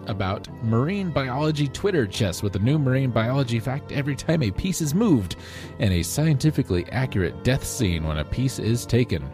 about 0.08 0.48
marine 0.62 1.10
biology 1.10 1.68
Twitter 1.68 2.06
chess 2.06 2.42
with 2.42 2.56
a 2.56 2.58
new 2.58 2.78
marine 2.78 3.10
biology 3.10 3.60
fact 3.60 3.92
every 3.92 4.16
time 4.16 4.42
a 4.42 4.50
piece 4.50 4.80
is 4.80 4.94
moved, 4.94 5.36
and 5.78 5.92
a 5.92 6.02
scientifically 6.02 6.84
accurate 6.90 7.44
death 7.44 7.64
scene 7.64 8.04
when 8.04 8.18
a 8.18 8.24
piece 8.24 8.58
is 8.58 8.84
taken. 8.84 9.24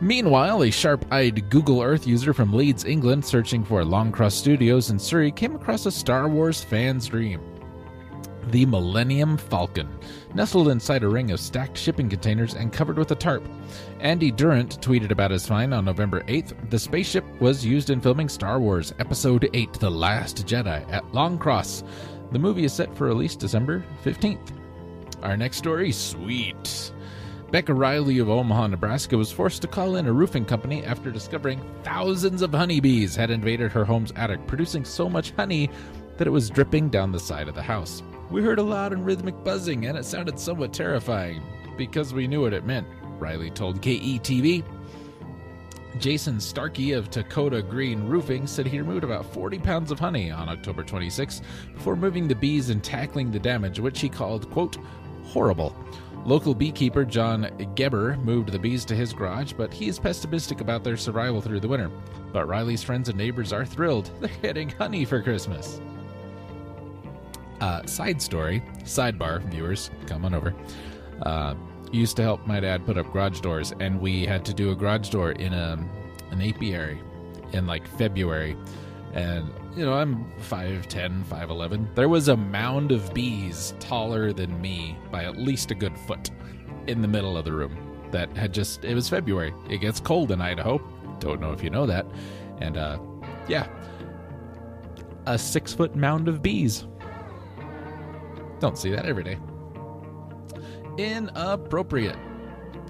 Meanwhile, 0.00 0.62
a 0.62 0.70
sharp 0.70 1.04
eyed 1.12 1.50
Google 1.50 1.82
Earth 1.82 2.06
user 2.06 2.32
from 2.32 2.52
Leeds, 2.52 2.84
England, 2.84 3.24
searching 3.24 3.64
for 3.64 3.82
Longcross 3.82 4.32
Studios 4.32 4.90
in 4.90 4.98
Surrey, 4.98 5.30
came 5.30 5.54
across 5.54 5.86
a 5.86 5.90
Star 5.90 6.28
Wars 6.28 6.64
fan's 6.64 7.06
dream 7.06 7.40
the 8.50 8.66
Millennium 8.66 9.36
Falcon, 9.36 9.88
nestled 10.34 10.68
inside 10.68 11.02
a 11.02 11.08
ring 11.08 11.30
of 11.30 11.40
stacked 11.40 11.76
shipping 11.76 12.08
containers 12.08 12.54
and 12.54 12.72
covered 12.72 12.98
with 12.98 13.10
a 13.10 13.14
tarp. 13.14 13.46
Andy 14.00 14.30
Durant 14.30 14.80
tweeted 14.80 15.10
about 15.10 15.30
his 15.30 15.46
find 15.46 15.72
on 15.72 15.84
November 15.84 16.22
8th. 16.22 16.70
The 16.70 16.78
spaceship 16.78 17.24
was 17.40 17.64
used 17.64 17.90
in 17.90 18.00
filming 18.00 18.28
Star 18.28 18.60
Wars 18.60 18.94
Episode 18.98 19.48
8 19.52 19.74
The 19.74 19.90
Last 19.90 20.46
Jedi 20.46 20.90
at 20.92 21.14
Long 21.14 21.38
Cross. 21.38 21.84
The 22.32 22.38
movie 22.38 22.64
is 22.64 22.72
set 22.72 22.94
for 22.96 23.06
release 23.06 23.36
December 23.36 23.84
15th. 24.04 24.52
Our 25.22 25.36
next 25.36 25.58
story 25.58 25.92
sweet. 25.92 26.92
Becca 27.50 27.74
Riley 27.74 28.18
of 28.20 28.28
Omaha, 28.28 28.68
Nebraska 28.68 29.18
was 29.18 29.32
forced 29.32 29.60
to 29.62 29.68
call 29.68 29.96
in 29.96 30.06
a 30.06 30.12
roofing 30.12 30.44
company 30.44 30.84
after 30.84 31.10
discovering 31.10 31.60
thousands 31.82 32.42
of 32.42 32.52
honeybees 32.52 33.16
had 33.16 33.30
invaded 33.30 33.72
her 33.72 33.84
home's 33.84 34.12
attic, 34.14 34.46
producing 34.46 34.84
so 34.84 35.08
much 35.08 35.32
honey 35.32 35.68
that 36.16 36.28
it 36.28 36.30
was 36.30 36.48
dripping 36.48 36.88
down 36.90 37.10
the 37.10 37.18
side 37.18 37.48
of 37.48 37.56
the 37.56 37.62
house. 37.62 38.04
We 38.30 38.42
heard 38.42 38.60
a 38.60 38.62
loud 38.62 38.92
and 38.92 39.04
rhythmic 39.04 39.42
buzzing, 39.42 39.86
and 39.86 39.98
it 39.98 40.04
sounded 40.04 40.38
somewhat 40.38 40.72
terrifying 40.72 41.42
because 41.76 42.14
we 42.14 42.28
knew 42.28 42.42
what 42.42 42.52
it 42.52 42.64
meant, 42.64 42.86
Riley 43.18 43.50
told 43.50 43.82
KETV. 43.82 44.62
Jason 45.98 46.38
Starkey 46.38 46.92
of 46.92 47.10
Dakota 47.10 47.60
Green 47.60 48.04
Roofing 48.04 48.46
said 48.46 48.66
he 48.66 48.78
removed 48.78 49.02
about 49.02 49.26
40 49.26 49.58
pounds 49.58 49.90
of 49.90 49.98
honey 49.98 50.30
on 50.30 50.48
October 50.48 50.84
26 50.84 51.42
before 51.74 51.96
moving 51.96 52.28
the 52.28 52.34
bees 52.36 52.70
and 52.70 52.84
tackling 52.84 53.32
the 53.32 53.38
damage, 53.40 53.80
which 53.80 54.00
he 54.00 54.08
called, 54.08 54.48
quote, 54.50 54.78
horrible. 55.24 55.74
Local 56.24 56.54
beekeeper 56.54 57.04
John 57.04 57.50
Geber 57.74 58.16
moved 58.18 58.52
the 58.52 58.58
bees 58.58 58.84
to 58.84 58.94
his 58.94 59.12
garage, 59.12 59.54
but 59.54 59.74
he 59.74 59.88
is 59.88 59.98
pessimistic 59.98 60.60
about 60.60 60.84
their 60.84 60.96
survival 60.96 61.40
through 61.40 61.60
the 61.60 61.68
winter. 61.68 61.90
But 62.32 62.46
Riley's 62.46 62.84
friends 62.84 63.08
and 63.08 63.18
neighbors 63.18 63.52
are 63.52 63.66
thrilled. 63.66 64.10
They're 64.20 64.30
getting 64.40 64.68
honey 64.70 65.04
for 65.04 65.20
Christmas. 65.20 65.80
Uh, 67.60 67.84
side 67.86 68.22
story, 68.22 68.62
sidebar, 68.84 69.42
viewers, 69.50 69.90
come 70.06 70.24
on 70.24 70.34
over. 70.34 70.54
Uh, 71.22 71.54
used 71.92 72.16
to 72.16 72.22
help 72.22 72.46
my 72.46 72.60
dad 72.60 72.84
put 72.86 72.96
up 72.96 73.12
garage 73.12 73.40
doors, 73.40 73.72
and 73.80 74.00
we 74.00 74.24
had 74.24 74.44
to 74.46 74.54
do 74.54 74.70
a 74.70 74.76
garage 74.76 75.10
door 75.10 75.32
in 75.32 75.52
a, 75.52 75.78
an 76.30 76.40
apiary 76.40 77.00
in 77.52 77.66
like 77.66 77.86
February. 77.98 78.56
And, 79.12 79.50
you 79.76 79.84
know, 79.84 79.94
I'm 79.94 80.30
5'10, 80.48 81.24
5'11. 81.24 81.94
There 81.94 82.08
was 82.08 82.28
a 82.28 82.36
mound 82.36 82.92
of 82.92 83.12
bees 83.12 83.74
taller 83.80 84.32
than 84.32 84.60
me 84.60 84.96
by 85.10 85.24
at 85.24 85.36
least 85.36 85.70
a 85.70 85.74
good 85.74 85.98
foot 85.98 86.30
in 86.86 87.02
the 87.02 87.08
middle 87.08 87.36
of 87.36 87.44
the 87.44 87.52
room 87.52 87.76
that 88.12 88.34
had 88.36 88.54
just, 88.54 88.84
it 88.84 88.94
was 88.94 89.08
February. 89.08 89.52
It 89.68 89.78
gets 89.78 90.00
cold 90.00 90.30
in 90.30 90.40
Idaho. 90.40 90.80
Don't 91.18 91.40
know 91.40 91.52
if 91.52 91.62
you 91.62 91.70
know 91.70 91.86
that. 91.86 92.06
And, 92.60 92.76
uh, 92.76 92.98
yeah, 93.48 93.66
a 95.26 95.36
six 95.38 95.74
foot 95.74 95.96
mound 95.96 96.28
of 96.28 96.40
bees. 96.40 96.86
Don't 98.60 98.78
see 98.78 98.90
that 98.90 99.06
every 99.06 99.24
day. 99.24 99.38
Inappropriate. 100.98 102.16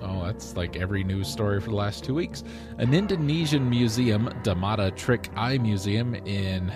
Oh, 0.02 0.24
that's 0.24 0.56
like 0.56 0.76
every 0.76 1.04
news 1.04 1.28
story 1.28 1.60
for 1.60 1.70
the 1.70 1.76
last 1.76 2.04
two 2.04 2.14
weeks. 2.14 2.42
An 2.78 2.92
Indonesian 2.92 3.68
museum, 3.68 4.32
De 4.42 4.54
Mata 4.54 4.90
Trick 4.90 5.30
Eye 5.36 5.58
Museum 5.58 6.14
in 6.14 6.72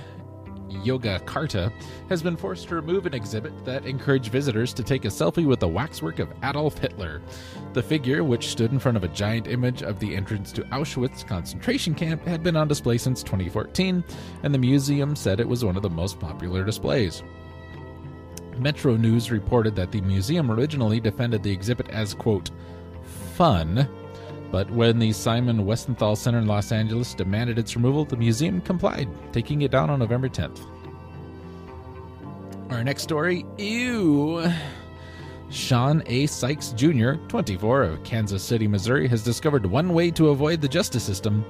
Yogyakarta, 0.69 1.73
has 2.09 2.23
been 2.23 2.37
forced 2.37 2.69
to 2.69 2.75
remove 2.75 3.07
an 3.07 3.15
exhibit 3.15 3.65
that 3.65 3.87
encouraged 3.87 4.31
visitors 4.31 4.73
to 4.75 4.83
take 4.83 5.05
a 5.07 5.09
selfie 5.09 5.47
with 5.47 5.61
the 5.61 5.69
waxwork 5.69 6.19
of 6.19 6.33
Adolf 6.45 6.79
Hitler. 6.79 7.23
The 7.73 7.83
figure, 7.83 8.23
which 8.23 8.49
stood 8.49 8.73
in 8.73 8.79
front 8.79 8.97
of 8.97 9.05
a 9.05 9.09
giant 9.09 9.49
image 9.49 9.83
of 9.83 9.99
the 9.99 10.15
entrance 10.15 10.53
to 10.53 10.63
Auschwitz 10.65 11.27
concentration 11.27 11.95
camp, 11.95 12.25
had 12.27 12.43
been 12.43 12.57
on 12.57 12.69
display 12.69 12.99
since 12.99 13.23
2014, 13.23 14.05
and 14.43 14.55
the 14.55 14.59
museum 14.59 15.17
said 15.17 15.41
it 15.41 15.49
was 15.49 15.65
one 15.65 15.77
of 15.77 15.83
the 15.83 15.91
most 15.91 16.21
popular 16.21 16.63
displays. 16.63 17.23
Metro 18.59 18.97
News 18.97 19.31
reported 19.31 19.75
that 19.77 19.93
the 19.93 20.01
museum 20.01 20.51
originally 20.51 21.01
defended 21.01 21.43
the 21.43 21.53
exhibit 21.53 21.89
as, 21.91 22.15
quote, 22.15 22.51
fun, 23.35 23.89
but 24.51 24.71
when 24.71 24.99
the 24.99 25.13
Simon 25.13 25.65
Wiesenthal 25.65 26.17
Center 26.17 26.39
in 26.39 26.47
Los 26.47 26.71
Angeles 26.71 27.15
demanded 27.15 27.59
its 27.59 27.75
removal, 27.75 28.05
the 28.05 28.17
museum 28.17 28.61
complied, 28.61 29.09
taking 29.33 29.63
it 29.63 29.73
down 29.73 29.91
on 29.91 29.99
November 29.99 30.29
10th. 30.29 30.61
Our 32.71 32.85
next 32.85 33.03
story, 33.03 33.45
ew. 33.59 34.49
Sean 35.51 36.03
A. 36.07 36.27
Sykes 36.27 36.71
Jr., 36.71 37.15
24, 37.29 37.83
of 37.83 38.05
Kansas 38.05 38.43
City, 38.43 38.67
Missouri, 38.67 39.09
has 39.09 39.23
discovered 39.23 39.67
one 39.67 39.93
way 39.93 40.11
to 40.13 40.29
avoid 40.29 40.61
the 40.61 40.69
justice 40.69 41.03
system 41.03 41.45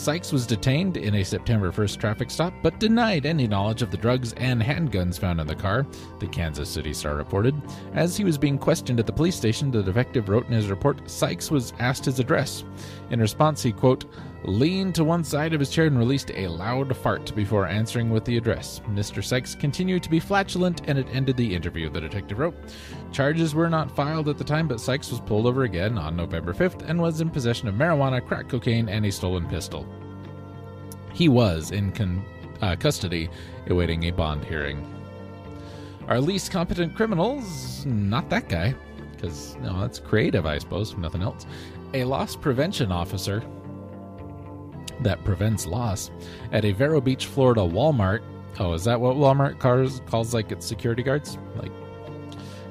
Sykes 0.00 0.32
was 0.32 0.46
detained 0.46 0.96
in 0.96 1.16
a 1.16 1.22
September 1.22 1.70
1st 1.70 1.98
traffic 1.98 2.30
stop, 2.30 2.54
but 2.62 2.80
denied 2.80 3.26
any 3.26 3.46
knowledge 3.46 3.82
of 3.82 3.90
the 3.90 3.98
drugs 3.98 4.32
and 4.38 4.62
handguns 4.62 5.18
found 5.18 5.38
in 5.42 5.46
the 5.46 5.54
car, 5.54 5.86
the 6.20 6.26
Kansas 6.26 6.70
City 6.70 6.94
Star 6.94 7.16
reported. 7.16 7.54
As 7.92 8.16
he 8.16 8.24
was 8.24 8.38
being 8.38 8.56
questioned 8.56 8.98
at 8.98 9.06
the 9.06 9.12
police 9.12 9.36
station, 9.36 9.70
the 9.70 9.82
detective 9.82 10.30
wrote 10.30 10.46
in 10.46 10.54
his 10.54 10.70
report 10.70 11.02
Sykes 11.10 11.50
was 11.50 11.74
asked 11.80 12.06
his 12.06 12.18
address. 12.18 12.64
In 13.10 13.20
response, 13.20 13.62
he, 13.62 13.72
quote, 13.72 14.06
leaned 14.44 14.94
to 14.94 15.04
one 15.04 15.22
side 15.22 15.52
of 15.52 15.60
his 15.60 15.68
chair 15.68 15.84
and 15.84 15.98
released 15.98 16.30
a 16.30 16.48
loud 16.48 16.96
fart 16.96 17.34
before 17.34 17.66
answering 17.66 18.08
with 18.08 18.24
the 18.24 18.38
address. 18.38 18.80
Mr. 18.88 19.22
Sykes 19.22 19.54
continued 19.54 20.02
to 20.02 20.08
be 20.08 20.18
flatulent 20.18 20.80
and 20.88 20.98
it 20.98 21.08
ended 21.12 21.36
the 21.36 21.54
interview, 21.54 21.90
the 21.90 22.00
detective 22.00 22.38
wrote. 22.38 22.54
Charges 23.12 23.54
were 23.54 23.68
not 23.68 23.90
filed 23.90 24.28
at 24.28 24.38
the 24.38 24.44
time, 24.44 24.68
but 24.68 24.80
Sykes 24.80 25.10
was 25.10 25.20
pulled 25.20 25.46
over 25.46 25.64
again 25.64 25.98
on 25.98 26.16
November 26.16 26.54
5th 26.54 26.88
and 26.88 27.00
was 27.00 27.20
in 27.20 27.28
possession 27.28 27.66
of 27.68 27.74
marijuana, 27.74 28.24
crack 28.24 28.48
cocaine, 28.48 28.88
and 28.88 29.04
a 29.04 29.10
stolen 29.10 29.48
pistol. 29.48 29.86
He 31.12 31.28
was 31.28 31.72
in 31.72 31.90
con- 31.92 32.24
uh, 32.62 32.76
custody 32.76 33.28
awaiting 33.68 34.04
a 34.04 34.10
bond 34.12 34.44
hearing. 34.44 34.86
Our 36.06 36.20
least 36.20 36.52
competent 36.52 36.94
criminals, 36.94 37.84
not 37.84 38.28
that 38.30 38.48
guy, 38.48 38.74
because 39.12 39.56
no, 39.56 39.80
that's 39.80 39.98
creative, 39.98 40.46
I 40.46 40.58
suppose, 40.58 40.96
nothing 40.96 41.22
else. 41.22 41.46
A 41.94 42.04
loss 42.04 42.36
prevention 42.36 42.92
officer 42.92 43.42
that 45.00 45.22
prevents 45.24 45.66
loss 45.66 46.10
at 46.52 46.64
a 46.64 46.72
Vero 46.72 47.00
Beach, 47.00 47.26
Florida 47.26 47.62
Walmart. 47.62 48.22
Oh, 48.58 48.72
is 48.72 48.84
that 48.84 49.00
what 49.00 49.16
Walmart 49.16 49.58
cars 49.58 50.00
calls 50.06 50.32
like 50.32 50.52
its 50.52 50.66
security 50.66 51.02
guards? 51.02 51.38
Like 51.56 51.72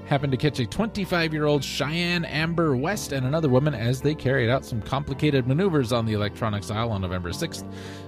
happened 0.09 0.31
to 0.31 0.37
catch 0.37 0.59
a 0.59 0.65
25 0.65 1.33
year 1.33 1.45
old 1.45 1.63
Cheyenne 1.63 2.25
Amber 2.25 2.75
West 2.75 3.11
and 3.11 3.27
another 3.27 3.47
woman 3.47 3.75
as 3.75 4.01
they 4.01 4.15
carried 4.15 4.49
out 4.49 4.65
some 4.65 4.81
complicated 4.81 5.45
maneuvers 5.45 5.93
on 5.93 6.07
the 6.07 6.13
electronics 6.13 6.71
aisle 6.71 6.91
on 6.91 7.01
November 7.01 7.29
6th. 7.29 7.63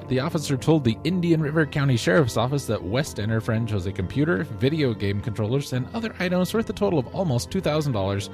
The 0.08 0.20
officer 0.20 0.58
told 0.58 0.84
the 0.84 0.98
Indian 1.04 1.44
River 1.44 1.64
County 1.68 1.96
Sheriff's 1.96 2.38
Office 2.38 2.66
that 2.66 2.84
West 2.84 3.20
and 3.20 3.32
her 3.32 3.40
friend 3.40 3.70
chose 3.70 3.86
a 3.86 3.92
computer, 3.92 4.46
video 4.46 4.96
game 4.96 5.22
controllers, 5.22 5.74
and 5.74 5.88
other 5.94 6.16
items 6.20 6.52
worth 6.56 6.72
a 6.72 6.74
total 6.74 6.98
of 6.98 7.06
almost 7.14 7.52
$2,000, 7.52 8.30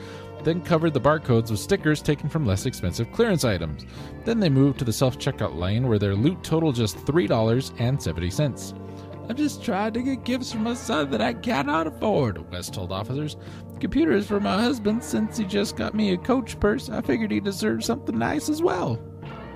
then 0.45 0.61
covered 0.61 0.93
the 0.93 1.01
barcodes 1.01 1.51
with 1.51 1.59
stickers 1.59 2.01
taken 2.01 2.30
from 2.30 2.45
less 2.45 2.65
expensive 2.65 3.11
clearance 3.11 3.43
items. 3.43 3.86
Then 4.24 4.39
they 4.39 4.49
moved 4.49 4.80
to 4.80 4.86
the 4.86 4.93
self 4.93 5.20
checkout 5.20 5.57
lane 5.57 5.89
where 5.89 5.99
their 5.99 6.15
loot 6.15 6.41
totaled 6.41 6.76
just 6.76 6.95
$3.70. 6.99 8.86
I 9.30 9.34
just 9.34 9.61
tried 9.61 9.93
to 9.95 10.01
get 10.01 10.23
gifts 10.23 10.53
for 10.53 10.59
my 10.59 10.73
son 10.73 11.11
that 11.11 11.21
I 11.21 11.34
cannot 11.34 11.88
afford, 11.88 12.49
West 12.49 12.73
told 12.73 12.93
officers. 12.93 13.36
The 13.73 13.80
computer 13.80 14.13
is 14.13 14.25
for 14.25 14.39
my 14.39 14.61
husband 14.61 15.03
since 15.03 15.38
he 15.38 15.43
just 15.43 15.75
got 15.75 15.93
me 15.93 16.13
a 16.13 16.17
coach 16.17 16.57
purse. 16.59 16.89
I 16.89 17.01
figured 17.01 17.32
he 17.32 17.41
deserved 17.41 17.84
something 17.84 18.17
nice 18.17 18.47
as 18.47 18.61
well. 18.61 19.01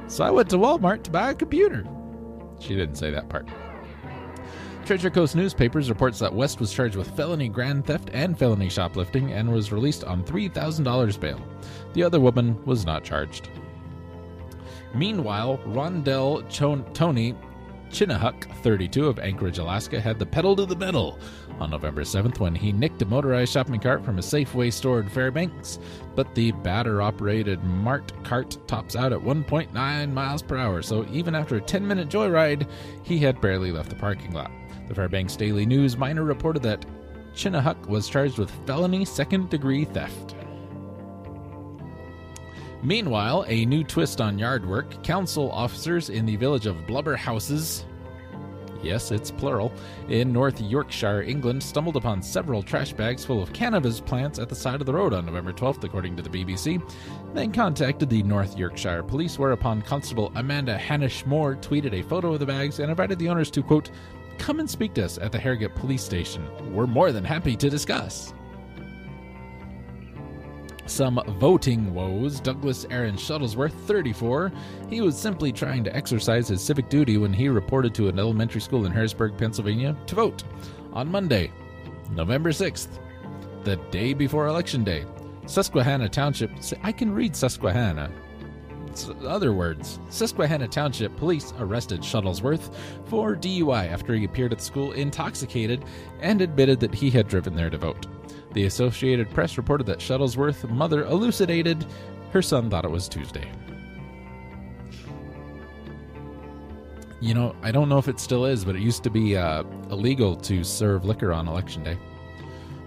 So 0.08 0.26
I 0.26 0.30
went 0.30 0.50
to 0.50 0.58
Walmart 0.58 1.04
to 1.04 1.12
buy 1.12 1.32
a 1.32 1.36
computer. 1.36 1.86
She 2.60 2.76
didn't 2.76 2.96
say 2.96 3.12
that 3.12 3.30
part. 3.30 3.48
Treasure 4.86 5.10
Coast 5.10 5.38
Newspapers 5.38 5.90
reports 5.90 6.20
that 6.20 6.34
West 6.34 6.60
was 6.60 6.74
charged 6.74 6.98
with 6.98 7.16
felony 7.16 7.48
grand 7.48 7.86
theft 7.86 8.10
and 8.12 8.38
felony 8.38 8.68
shoplifting 8.68 9.32
and 9.32 9.50
was 9.50 9.72
released 9.72 10.04
on 10.04 10.24
$3,000 10.26 11.20
bail. 11.20 11.40
The 11.94 12.04
other 12.04 12.20
woman 12.20 12.62
was 12.66 12.86
not 12.86 13.06
charged. 13.06 13.50
Meanwhile, 14.94 15.60
Rondell 15.68 16.44
Tony 16.94 17.36
Chinnahuk, 17.92 18.48
32 18.64 19.08
of 19.08 19.20
Anchorage, 19.20 19.58
Alaska, 19.58 20.00
had 20.00 20.18
the 20.18 20.26
pedal 20.26 20.56
to 20.56 20.66
the 20.66 20.76
metal 20.76 21.20
on 21.60 21.70
November 21.70 22.04
7th 22.04 22.40
when 22.40 22.56
he 22.56 22.72
nicked 22.72 23.02
a 23.02 23.06
motorized 23.06 23.52
shopping 23.52 23.80
cart 23.80 24.04
from 24.04 24.18
a 24.18 24.22
Safeway 24.22 24.72
store 24.72 25.02
in 25.02 25.10
Fairbanks. 25.10 25.78
But 26.16 26.34
the 26.34 26.52
batter 26.52 27.02
operated 27.02 27.64
Mart 27.64 28.12
cart 28.24 28.58
tops 28.68 28.96
out 28.96 29.14
at 29.14 29.20
1.9 29.20 30.14
miles 30.14 30.42
per 30.42 30.58
hour, 30.58 30.82
so 30.82 31.06
even 31.12 31.36
after 31.36 31.58
a 31.58 31.62
10 31.62 31.86
minute 31.86 32.10
joyride, 32.10 32.68
he 33.04 33.20
had 33.20 33.42
barely 33.42 33.72
left 33.72 33.90
the 33.90 33.96
parking 33.96 34.32
lot. 34.32 34.52
The 34.88 34.96
Fairbanks 34.96 35.36
Daily 35.36 35.66
News 35.66 35.98
miner 35.98 36.24
reported 36.24 36.64
that 36.64 36.86
Chinnahuk 37.36 37.88
was 37.88 38.10
charged 38.10 38.38
with 38.38 38.52
felony 38.66 39.06
second 39.06 39.50
degree 39.50 39.86
theft. 39.86 40.36
Meanwhile, 42.84 43.46
a 43.48 43.66
new 43.66 43.84
twist 43.84 44.20
on 44.22 44.40
yard 44.40 44.66
work. 44.66 45.04
Council 45.04 45.52
officers 45.52 46.10
in 46.10 46.26
the 46.26 46.36
village 46.36 46.66
of 46.66 46.76
Blubberhouses, 46.88 47.84
yes, 48.82 49.12
it's 49.12 49.30
plural, 49.30 49.72
in 50.10 50.34
North 50.34 50.60
Yorkshire, 50.60 51.22
England, 51.22 51.62
stumbled 51.62 51.96
upon 51.96 52.24
several 52.24 52.64
trash 52.64 52.92
bags 52.92 53.24
full 53.24 53.42
of 53.42 53.54
cannabis 53.54 54.00
plants 54.00 54.40
at 54.40 54.50
the 54.50 54.56
side 54.56 54.80
of 54.80 54.88
the 54.88 54.94
road 54.94 55.14
on 55.14 55.28
November 55.28 55.54
12th, 55.54 55.84
according 55.84 56.16
to 56.16 56.24
the 56.24 56.30
BBC. 56.30 56.82
They 57.36 57.48
contacted 57.48 58.10
the 58.10 58.24
North 58.24 58.58
Yorkshire 58.58 59.04
police, 59.04 59.38
whereupon 59.38 59.84
Constable 59.84 60.32
Amanda 60.34 60.76
Hanish 60.76 61.24
Moore 61.28 61.56
tweeted 61.56 61.94
a 61.94 62.02
photo 62.02 62.34
of 62.34 62.40
the 62.40 62.48
bags 62.48 62.80
and 62.80 62.90
invited 62.90 63.20
the 63.20 63.30
owners 63.30 63.52
to, 63.52 63.62
quote, 63.62 63.92
come 64.40 64.60
and 64.60 64.68
speak 64.68 64.96
to 64.96 65.06
us 65.06 65.20
at 65.20 65.32
the 65.32 65.38
Harrogate 65.38 65.76
police 65.76 66.04
station. 66.04 66.44
We're 66.74 66.88
more 66.88 67.12
than 67.12 67.24
happy 67.24 67.56
to 67.58 67.70
discuss. 67.70 68.34
Some 70.92 71.24
voting 71.40 71.94
woes. 71.94 72.42
Douglas 72.42 72.86
Aaron 72.90 73.16
Shuttlesworth, 73.16 73.72
34. 73.72 74.52
He 74.90 75.00
was 75.00 75.18
simply 75.18 75.54
trying 75.54 75.86
to 75.86 75.96
exercise 75.96 76.50
his 76.50 76.62
civic 76.62 76.90
duty 76.90 77.18
when 77.18 77.32
he 77.32 77.48
reported 77.48 77.96
to 77.96 78.10
an 78.10 78.20
elementary 78.20 78.60
school 78.60 78.86
in 78.86 78.92
Harrisburg, 78.92 79.38
Pennsylvania, 79.38 79.96
to 80.08 80.16
vote 80.16 80.44
on 80.92 81.10
Monday, 81.10 81.50
November 82.12 82.50
6th, 82.50 83.00
the 83.64 83.78
day 83.90 84.14
before 84.14 84.48
Election 84.48 84.84
Day. 84.84 85.06
Susquehanna 85.46 86.10
Township. 86.10 86.52
I 86.84 86.92
can 86.92 87.14
read 87.14 87.38
Susquehanna. 87.38 88.12
Other 89.26 89.54
words. 89.54 89.98
Susquehanna 90.10 90.68
Township 90.68 91.16
police 91.16 91.54
arrested 91.58 92.02
Shuttlesworth 92.02 92.76
for 93.06 93.38
DUI 93.38 93.90
after 93.90 94.14
he 94.14 94.26
appeared 94.26 94.52
at 94.52 94.60
the 94.60 94.66
school 94.66 94.92
intoxicated 94.92 95.86
and 96.20 96.42
admitted 96.42 96.82
that 96.82 96.94
he 96.94 97.10
had 97.10 97.30
driven 97.30 97.56
there 97.56 97.70
to 97.70 97.78
vote. 97.78 98.08
The 98.54 98.66
Associated 98.66 99.30
Press 99.30 99.58
reported 99.58 99.86
that 99.88 100.00
Shuttlesworth's 100.00 100.64
mother 100.70 101.06
elucidated 101.06 101.86
her 102.32 102.42
son 102.42 102.70
thought 102.70 102.86
it 102.86 102.92
was 102.92 103.08
Tuesday. 103.08 103.50
You 107.20 107.34
know, 107.34 107.56
I 107.62 107.72
don't 107.72 107.88
know 107.88 108.00
if 108.00 108.08
it 108.08 108.20
still 108.20 108.46
is, 108.46 108.66
but 108.66 108.76
it 108.76 108.82
used 108.82 109.04
to 109.04 109.10
be 109.10 109.38
uh, 109.38 109.64
illegal 109.92 110.36
to 110.38 110.64
serve 110.64 111.06
liquor 111.06 111.32
on 111.32 111.48
election 111.48 111.84
day. 111.84 111.98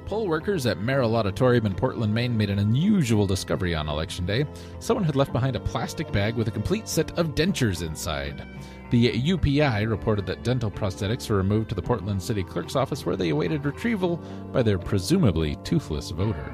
Poll 0.06 0.26
workers 0.26 0.66
at 0.66 0.80
Merrill 0.80 1.16
Auditorium 1.16 1.64
in 1.64 1.74
Portland, 1.74 2.12
Maine 2.12 2.36
made 2.36 2.50
an 2.50 2.58
unusual 2.58 3.26
discovery 3.26 3.74
on 3.74 3.88
election 3.88 4.26
day. 4.26 4.44
Someone 4.80 5.04
had 5.04 5.16
left 5.16 5.32
behind 5.32 5.56
a 5.56 5.60
plastic 5.60 6.10
bag 6.12 6.34
with 6.34 6.48
a 6.48 6.50
complete 6.50 6.88
set 6.88 7.16
of 7.18 7.34
dentures 7.34 7.86
inside. 7.86 8.44
The 8.90 9.10
UPI 9.12 9.88
reported 9.88 10.26
that 10.26 10.44
dental 10.44 10.70
prosthetics 10.70 11.28
were 11.28 11.36
removed 11.36 11.70
to 11.70 11.74
the 11.74 11.82
Portland 11.82 12.22
City 12.22 12.44
Clerk's 12.44 12.76
office 12.76 13.04
where 13.04 13.16
they 13.16 13.30
awaited 13.30 13.64
retrieval 13.64 14.18
by 14.52 14.62
their 14.62 14.78
presumably 14.78 15.56
toothless 15.64 16.10
voter. 16.10 16.52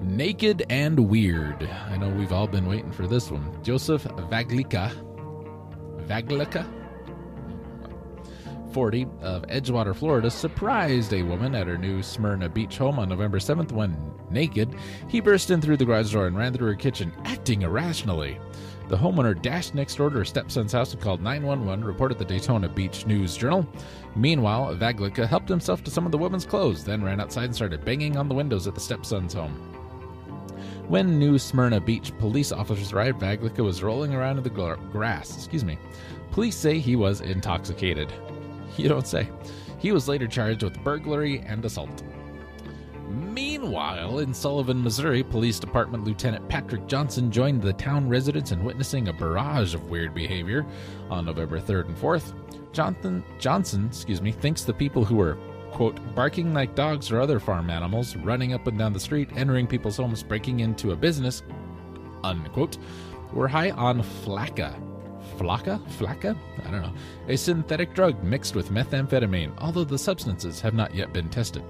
Naked 0.00 0.64
and 0.70 0.98
Weird. 0.98 1.68
I 1.88 1.96
know 1.96 2.08
we've 2.10 2.32
all 2.32 2.46
been 2.46 2.66
waiting 2.66 2.92
for 2.92 3.06
this 3.06 3.30
one. 3.30 3.62
Joseph 3.62 4.04
Vaglika. 4.04 4.90
Vaglika? 6.06 6.66
40 8.72 9.06
of 9.20 9.42
Edgewater, 9.48 9.94
Florida, 9.94 10.30
surprised 10.30 11.12
a 11.12 11.22
woman 11.22 11.54
at 11.54 11.66
her 11.66 11.76
new 11.76 12.02
Smyrna 12.02 12.48
Beach 12.48 12.78
home 12.78 12.98
on 12.98 13.08
November 13.08 13.38
7th 13.38 13.72
when, 13.72 13.96
naked, 14.30 14.74
he 15.08 15.20
burst 15.20 15.50
in 15.50 15.60
through 15.60 15.76
the 15.76 15.84
garage 15.84 16.12
door 16.12 16.28
and 16.28 16.36
ran 16.38 16.52
through 16.52 16.68
her 16.68 16.74
kitchen, 16.76 17.12
acting 17.24 17.62
irrationally. 17.62 18.38
The 18.90 18.96
homeowner 18.96 19.40
dashed 19.40 19.76
next 19.76 19.94
door 19.94 20.10
to 20.10 20.18
her 20.18 20.24
stepson's 20.24 20.72
house 20.72 20.92
and 20.92 21.00
called 21.00 21.22
911, 21.22 21.84
reported 21.84 22.18
the 22.18 22.24
Daytona 22.24 22.68
Beach 22.68 23.06
News 23.06 23.36
Journal. 23.36 23.64
Meanwhile, 24.16 24.74
Vaglika 24.74 25.28
helped 25.28 25.48
himself 25.48 25.84
to 25.84 25.92
some 25.92 26.06
of 26.06 26.10
the 26.10 26.18
woman's 26.18 26.44
clothes, 26.44 26.82
then 26.82 27.00
ran 27.00 27.20
outside 27.20 27.44
and 27.44 27.54
started 27.54 27.84
banging 27.84 28.16
on 28.16 28.28
the 28.28 28.34
windows 28.34 28.66
at 28.66 28.74
the 28.74 28.80
stepson's 28.80 29.32
home. 29.32 29.52
When 30.88 31.20
New 31.20 31.38
Smyrna 31.38 31.80
Beach 31.80 32.10
police 32.18 32.50
officers 32.50 32.92
arrived, 32.92 33.20
Vaglika 33.20 33.62
was 33.62 33.80
rolling 33.80 34.12
around 34.12 34.38
in 34.38 34.42
the 34.42 34.50
gra- 34.50 34.76
grass. 34.90 35.36
Excuse 35.36 35.64
me. 35.64 35.78
Police 36.32 36.56
say 36.56 36.80
he 36.80 36.96
was 36.96 37.20
intoxicated. 37.20 38.12
You 38.76 38.88
don't 38.88 39.06
say. 39.06 39.28
He 39.78 39.90
was 39.92 40.08
later 40.08 40.26
charged 40.28 40.62
with 40.62 40.82
burglary 40.84 41.40
and 41.40 41.64
assault. 41.64 42.02
Meanwhile, 43.10 44.20
in 44.20 44.32
Sullivan, 44.32 44.82
Missouri, 44.82 45.22
Police 45.24 45.58
Department 45.58 46.04
Lieutenant 46.04 46.48
Patrick 46.48 46.86
Johnson 46.86 47.30
joined 47.30 47.60
the 47.60 47.72
town 47.72 48.08
residents 48.08 48.52
in 48.52 48.62
witnessing 48.62 49.08
a 49.08 49.12
barrage 49.12 49.74
of 49.74 49.90
weird 49.90 50.14
behavior 50.14 50.64
on 51.10 51.24
November 51.24 51.60
3rd 51.60 51.88
and 51.88 51.96
4th. 51.96 52.32
Johnson, 52.72 53.24
Johnson, 53.40 53.86
excuse 53.86 54.22
me, 54.22 54.30
thinks 54.30 54.62
the 54.62 54.72
people 54.72 55.04
who 55.04 55.16
were 55.16 55.36
quote 55.72 55.98
barking 56.14 56.54
like 56.54 56.74
dogs 56.74 57.10
or 57.10 57.20
other 57.20 57.40
farm 57.40 57.68
animals, 57.68 58.14
running 58.16 58.52
up 58.54 58.66
and 58.66 58.78
down 58.78 58.92
the 58.92 59.00
street, 59.00 59.28
entering 59.34 59.66
people's 59.66 59.96
homes, 59.96 60.22
breaking 60.22 60.60
into 60.60 60.92
a 60.92 60.96
business, 60.96 61.42
unquote, 62.22 62.78
were 63.32 63.48
high 63.48 63.70
on 63.70 64.02
flakka. 64.02 64.74
flakka, 65.36 65.80
flakka, 65.98 66.36
I 66.64 66.70
don't 66.70 66.82
know, 66.82 66.92
a 67.28 67.36
synthetic 67.36 67.94
drug 67.94 68.22
mixed 68.22 68.54
with 68.54 68.70
methamphetamine, 68.70 69.52
although 69.58 69.84
the 69.84 69.98
substances 69.98 70.60
have 70.60 70.74
not 70.74 70.94
yet 70.94 71.12
been 71.12 71.28
tested. 71.28 71.62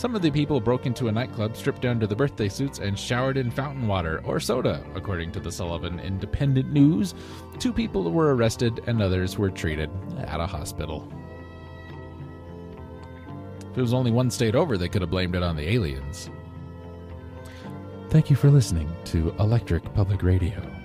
Some 0.00 0.14
of 0.14 0.22
the 0.22 0.30
people 0.30 0.62
broke 0.62 0.86
into 0.86 1.08
a 1.08 1.12
nightclub, 1.12 1.54
stripped 1.54 1.82
down 1.82 2.00
to 2.00 2.06
the 2.06 2.16
birthday 2.16 2.48
suits, 2.48 2.78
and 2.78 2.98
showered 2.98 3.36
in 3.36 3.50
fountain 3.50 3.86
water 3.86 4.22
or 4.24 4.40
soda, 4.40 4.82
according 4.94 5.30
to 5.32 5.40
the 5.40 5.52
Sullivan 5.52 6.00
Independent 6.00 6.72
News. 6.72 7.12
Two 7.58 7.70
people 7.70 8.10
were 8.10 8.34
arrested 8.34 8.80
and 8.86 9.02
others 9.02 9.36
were 9.36 9.50
treated 9.50 9.90
at 10.16 10.40
a 10.40 10.46
hospital. 10.46 11.06
If 13.72 13.76
it 13.76 13.82
was 13.82 13.92
only 13.92 14.10
one 14.10 14.30
state 14.30 14.54
over, 14.54 14.78
they 14.78 14.88
could 14.88 15.02
have 15.02 15.10
blamed 15.10 15.36
it 15.36 15.42
on 15.42 15.54
the 15.54 15.68
aliens. 15.68 16.30
Thank 18.08 18.30
you 18.30 18.36
for 18.36 18.48
listening 18.48 18.90
to 19.04 19.34
Electric 19.38 19.84
Public 19.92 20.22
Radio. 20.22 20.79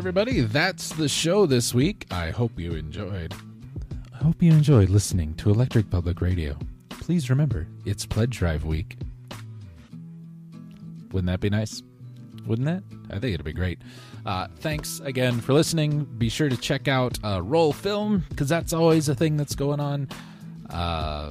Everybody, 0.00 0.40
that's 0.40 0.94
the 0.94 1.06
show 1.06 1.44
this 1.44 1.74
week. 1.74 2.06
I 2.10 2.30
hope 2.30 2.58
you 2.58 2.72
enjoyed. 2.72 3.34
I 4.14 4.24
hope 4.24 4.42
you 4.42 4.50
enjoyed 4.50 4.88
listening 4.88 5.34
to 5.34 5.50
Electric 5.50 5.90
Public 5.90 6.22
Radio. 6.22 6.56
Please 6.88 7.28
remember, 7.28 7.66
it's 7.84 8.06
Pledge 8.06 8.38
Drive 8.38 8.64
Week. 8.64 8.96
Wouldn't 11.12 11.26
that 11.26 11.40
be 11.40 11.50
nice? 11.50 11.82
Wouldn't 12.46 12.64
that? 12.64 12.82
I 13.14 13.18
think 13.18 13.34
it'd 13.34 13.44
be 13.44 13.52
great. 13.52 13.78
Uh, 14.24 14.46
thanks 14.60 15.00
again 15.00 15.38
for 15.38 15.52
listening. 15.52 16.06
Be 16.16 16.30
sure 16.30 16.48
to 16.48 16.56
check 16.56 16.88
out 16.88 17.18
uh, 17.22 17.42
Roll 17.42 17.74
Film 17.74 18.24
because 18.30 18.48
that's 18.48 18.72
always 18.72 19.10
a 19.10 19.14
thing 19.14 19.36
that's 19.36 19.54
going 19.54 19.80
on. 19.80 20.08
Uh, 20.70 21.30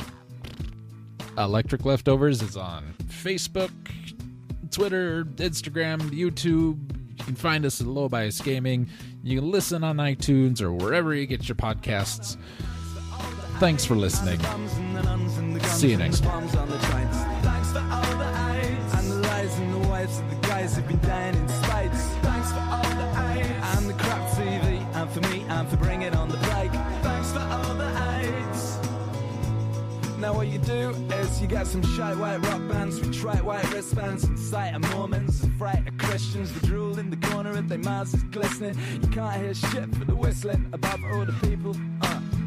Electric 1.39 1.85
Leftovers 1.85 2.43
is 2.43 2.55
on 2.55 2.93
Facebook, 3.07 3.71
Twitter, 4.69 5.25
Instagram, 5.25 6.01
YouTube, 6.11 6.77
You 6.93 6.98
can 7.29 7.35
find 7.35 7.63
us 7.65 7.79
at 7.79 7.87
Low 7.87 8.09
Bias 8.09 8.41
Gaming. 8.41 8.89
You 9.23 9.39
can 9.39 9.51
listen 9.51 9.83
on 9.83 9.97
iTunes 9.97 10.61
or 10.61 10.73
wherever 10.73 11.13
you 11.13 11.27
get 11.27 11.47
your 11.47 11.55
podcasts. 11.55 12.37
Thanks 13.59 13.85
for 13.85 13.95
listening. 13.95 14.39
See 15.63 15.91
you 15.91 15.97
next 15.97 16.23
time. 16.23 16.49
Now 30.29 30.35
what 30.35 30.47
you 30.49 30.59
do 30.59 30.91
is 30.91 31.41
you 31.41 31.47
get 31.47 31.65
some 31.65 31.81
shite 31.81 32.15
white 32.15 32.37
rock 32.45 32.61
bands 32.69 32.99
with 32.99 33.19
trite 33.19 33.43
white 33.43 33.67
wristbands 33.73 34.25
and 34.25 34.37
sight 34.37 34.75
of 34.75 34.87
Mormons 34.91 35.41
and 35.41 35.51
fright 35.55 35.87
of 35.87 35.97
Christians. 35.97 36.53
The 36.53 36.67
drool 36.67 36.99
in 36.99 37.09
the 37.09 37.17
corner 37.29 37.49
of 37.57 37.67
their 37.67 37.79
mouths 37.79 38.13
is 38.13 38.21
glistening. 38.25 38.77
You 39.01 39.07
can't 39.07 39.41
hear 39.41 39.55
shit 39.55 39.95
for 39.95 40.05
the 40.05 40.15
whistling 40.15 40.69
above 40.71 40.99
all 41.11 41.25
the 41.25 41.33
people. 41.47 41.75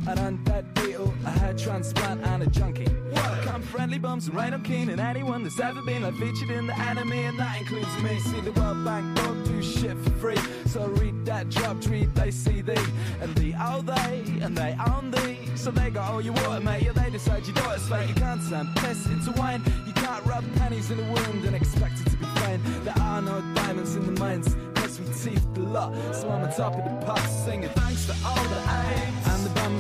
An 0.05 0.19
undead 0.19 0.75
beetle, 0.75 1.15
a 1.25 1.31
hair 1.31 1.55
transplant 1.55 2.23
and 2.27 2.43
a 2.43 2.47
junkie. 2.47 2.89
Come 3.45 3.63
friendly 3.63 3.99
bums 3.99 4.27
and 4.27 4.37
Rhino 4.37 4.59
Keen 4.59 4.91
and 4.91 5.01
anyone 5.01 5.45
that's 5.45 5.61
ever 5.61 5.81
been 5.83 6.03
like 6.03 6.15
featured 6.15 6.51
in 6.51 6.67
the 6.67 6.77
anime 6.77 7.13
and 7.13 7.39
that 7.39 7.61
includes 7.61 8.03
me. 8.03 8.19
See 8.19 8.41
the 8.41 8.51
World 8.53 8.85
Bank 8.85 9.17
don't 9.17 9.45
do 9.45 9.63
shit 9.63 9.97
for 9.99 10.11
free. 10.11 10.39
So 10.67 10.87
read 10.87 11.25
that 11.27 11.51
drop 11.51 11.81
tweet, 11.81 12.13
they 12.17 12.33
see 12.33 12.63
thee 12.63 12.85
and 13.21 13.33
thee 13.37 13.55
oh 13.61 13.83
they 13.83 14.25
and 14.41 14.57
they 14.57 14.77
own 14.89 15.13
thee. 15.13 15.39
So 15.55 15.71
they 15.71 15.91
got 15.91 16.11
all 16.11 16.17
oh, 16.17 16.19
your 16.19 16.35
water, 16.35 16.61
mate. 16.61 16.83
Yeah, 16.83 16.93
they 16.93 17.09
decide 17.09 17.47
your 17.47 17.55
daughter's 17.55 17.87
fake. 17.89 18.09
You 18.09 18.15
can't 18.15 18.41
turn 18.49 18.69
piss 18.77 19.07
into 19.07 19.31
wine. 19.39 19.63
You 19.87 19.93
can't 19.93 20.25
rub 20.27 20.45
pennies 20.57 20.91
in 20.91 20.99
a 20.99 21.13
wound 21.13 21.45
and 21.45 21.55
expect 21.55 22.01
it 22.01 22.11
to 22.11 22.17
be 22.17 22.25
fine. 22.25 22.61
There 22.83 22.99
are 22.99 23.23
no 23.23 23.41
diamonds 23.55 23.95
in 23.95 24.13
the 24.13 24.21
mines. 24.21 24.57
Cause 24.75 24.99
we 24.99 25.07
teethed 25.15 25.57
a 25.59 25.61
lot. 25.61 25.95
So 26.13 26.29
I'm 26.29 26.43
on 26.43 26.53
top 26.53 26.75
of 26.75 26.85
the 26.85 27.07
pops 27.07 27.45
singing 27.45 27.69
thanks 27.71 28.07
for 28.07 28.17
all 28.27 28.43
the 28.49 28.59
aids. 28.59 29.22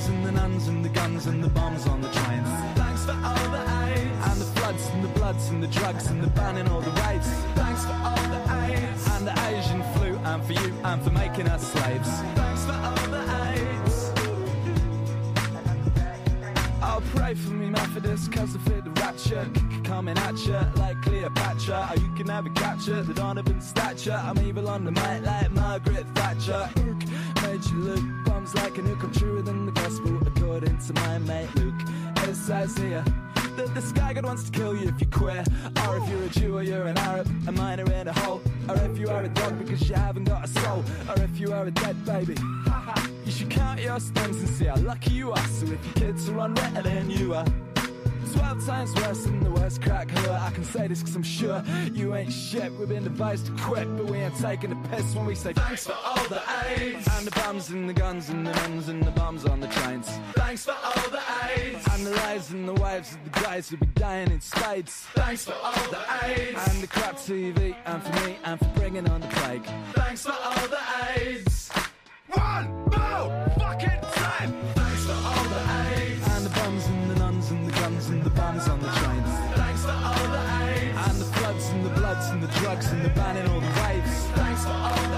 And 0.08 0.26
the 0.26 0.32
nuns 0.32 0.66
and 0.66 0.84
the 0.84 0.88
guns 0.88 1.26
and 1.26 1.42
the 1.44 1.48
bombs 1.48 1.86
on 1.86 2.00
the 2.00 2.08
trains. 2.08 2.48
Thanks 2.76 3.04
for 3.04 3.12
all 3.12 3.50
the 3.50 3.62
aids. 3.86 4.26
And 4.26 4.40
the 4.40 4.44
floods 4.56 4.86
and 4.88 5.04
the 5.04 5.08
bloods 5.08 5.48
and 5.48 5.62
the 5.62 5.68
drugs 5.68 6.06
and 6.06 6.22
the 6.22 6.26
banning 6.28 6.66
all 6.68 6.80
the 6.80 6.90
raves. 7.02 7.28
Thanks 7.54 7.84
for 7.84 7.92
all 7.92 8.16
the 8.16 8.40
aids. 8.66 9.06
And 9.12 9.26
the 9.26 9.34
Asian 9.48 9.82
flu 9.94 10.16
and 10.16 10.44
for 10.44 10.54
you 10.54 10.74
and 10.84 11.02
for 11.02 11.10
making 11.10 11.46
us 11.48 11.72
slaves. 11.72 12.08
Thanks 12.34 12.64
for 12.64 12.72
all 12.72 13.06
the 13.08 13.22
aids. 13.52 14.10
Oh, 16.82 17.00
pray 17.14 17.34
for 17.34 17.52
me, 17.52 17.70
Methodist, 17.70 18.32
cause 18.32 18.56
I 18.56 18.58
fit 18.68 18.84
the 18.84 18.90
rapture. 19.00 19.48
Coming 19.84 20.18
at 20.18 20.36
ya 20.44 20.64
like 20.76 21.00
Cleopatra. 21.02 21.90
Or 21.90 21.96
you 22.00 22.12
can 22.16 22.26
never 22.26 22.48
capture 22.50 23.02
the 23.02 23.14
Donovan 23.14 23.60
stature. 23.60 24.20
I'm 24.20 24.38
evil 24.40 24.68
on 24.68 24.84
the 24.84 24.90
mic 24.90 25.22
like 25.24 25.52
Margaret 25.52 26.06
Thatcher. 26.14 26.68
You 27.70 27.78
look 27.78 28.24
bums 28.24 28.54
like 28.54 28.78
a 28.78 28.82
nuke. 28.82 29.02
I'm 29.02 29.12
truer 29.12 29.42
than 29.42 29.66
the 29.66 29.72
gospel, 29.72 30.16
according 30.26 30.78
to 30.78 30.92
my 30.94 31.18
mate 31.18 31.48
Luke. 31.56 31.74
It 32.16 32.50
Isaiah 32.50 33.04
that 33.56 33.74
the 33.74 33.82
sky 33.82 34.14
god 34.14 34.24
wants 34.24 34.44
to 34.44 34.50
kill 34.50 34.74
you 34.74 34.88
if 34.88 35.00
you're 35.00 35.10
queer. 35.10 35.44
Or 35.86 35.98
if 35.98 36.08
you're 36.08 36.22
a 36.22 36.28
Jew 36.28 36.56
or 36.56 36.62
you're 36.62 36.86
an 36.86 36.98
Arab, 36.98 37.28
a 37.46 37.52
miner 37.52 37.90
in 37.92 38.08
a 38.08 38.12
hole. 38.12 38.40
Or 38.68 38.76
if 38.76 38.98
you 38.98 39.08
are 39.08 39.22
a 39.22 39.28
dog 39.28 39.58
because 39.58 39.88
you 39.88 39.94
haven't 39.94 40.24
got 40.24 40.44
a 40.44 40.48
soul. 40.48 40.84
Or 41.08 41.22
if 41.22 41.38
you 41.38 41.52
are 41.52 41.66
a 41.66 41.70
dead 41.70 42.04
baby. 42.04 42.36
You 43.24 43.32
should 43.32 43.50
count 43.50 43.80
your 43.80 44.00
stems 44.00 44.38
and 44.38 44.48
see 44.48 44.64
how 44.64 44.76
lucky 44.76 45.12
you 45.12 45.32
are. 45.32 45.46
So 45.46 45.66
if 45.66 45.84
your 45.84 45.94
kids 45.94 46.28
are 46.28 46.32
Ritalin, 46.32 47.16
you 47.16 47.34
are. 47.34 47.46
Twelve 48.32 48.64
times 48.66 48.94
worse 48.94 49.24
than 49.24 49.40
the 49.40 49.50
worst 49.50 49.82
crack 49.82 50.08
whore. 50.08 50.40
I 50.40 50.50
can 50.50 50.64
say 50.64 50.86
this 50.88 51.02
cause 51.02 51.14
I'm 51.14 51.22
sure 51.22 51.62
you 51.92 52.14
ain't 52.14 52.32
shit. 52.32 52.72
We've 52.72 52.88
been 52.88 53.06
advised 53.06 53.46
to 53.46 53.52
quit, 53.62 53.96
but 53.96 54.06
we 54.06 54.18
ain't 54.18 54.36
taking 54.36 54.70
the 54.70 54.88
piss 54.88 55.14
when 55.14 55.26
we 55.26 55.34
say 55.34 55.52
thanks 55.52 55.86
for 55.86 55.96
all 56.04 56.24
the 56.28 56.42
aids. 56.66 57.06
And 57.16 57.26
the 57.26 57.30
bums 57.32 57.70
and 57.70 57.88
the 57.88 57.92
guns 57.92 58.30
and 58.30 58.46
the 58.46 58.52
nuns 58.52 58.88
and 58.88 59.02
the 59.02 59.10
bombs 59.10 59.44
on 59.44 59.60
the 59.60 59.68
trains. 59.68 60.08
Thanks 60.32 60.64
for 60.64 60.74
all 60.82 61.10
the 61.10 61.22
aids. 61.56 61.86
And 61.92 62.06
the 62.06 62.12
lives 62.12 62.50
and 62.50 62.68
the 62.68 62.74
wives 62.74 63.14
of 63.14 63.24
the 63.24 63.40
guys 63.40 63.68
who 63.68 63.76
be 63.76 63.86
dying 63.86 64.30
in 64.30 64.40
spades. 64.40 65.06
Thanks 65.14 65.44
for 65.44 65.54
all 65.62 65.90
the 65.90 66.00
aids. 66.24 66.68
And 66.68 66.82
the 66.82 66.86
crap 66.86 67.16
TV 67.16 67.76
and 67.84 68.02
for 68.02 68.26
me 68.26 68.36
and 68.44 68.58
for 68.58 68.68
bringing 68.80 69.08
on 69.08 69.20
the 69.20 69.28
plague. 69.28 69.66
Thanks 69.92 70.22
for 70.22 70.32
all 70.32 70.68
the 70.68 70.80
aids. 71.16 71.70
One 72.28 72.82
and 82.12 82.20
bloods 82.20 82.30
and 82.30 82.42
the 82.42 82.60
drugs 82.60 82.90
and 82.92 83.02
the 83.04 83.08
banning 83.10 83.46
all 83.48 83.60
the 83.60 83.66
raves. 83.66 84.26
Thanks 84.34 84.64
for 84.64 84.70
all 84.70 85.11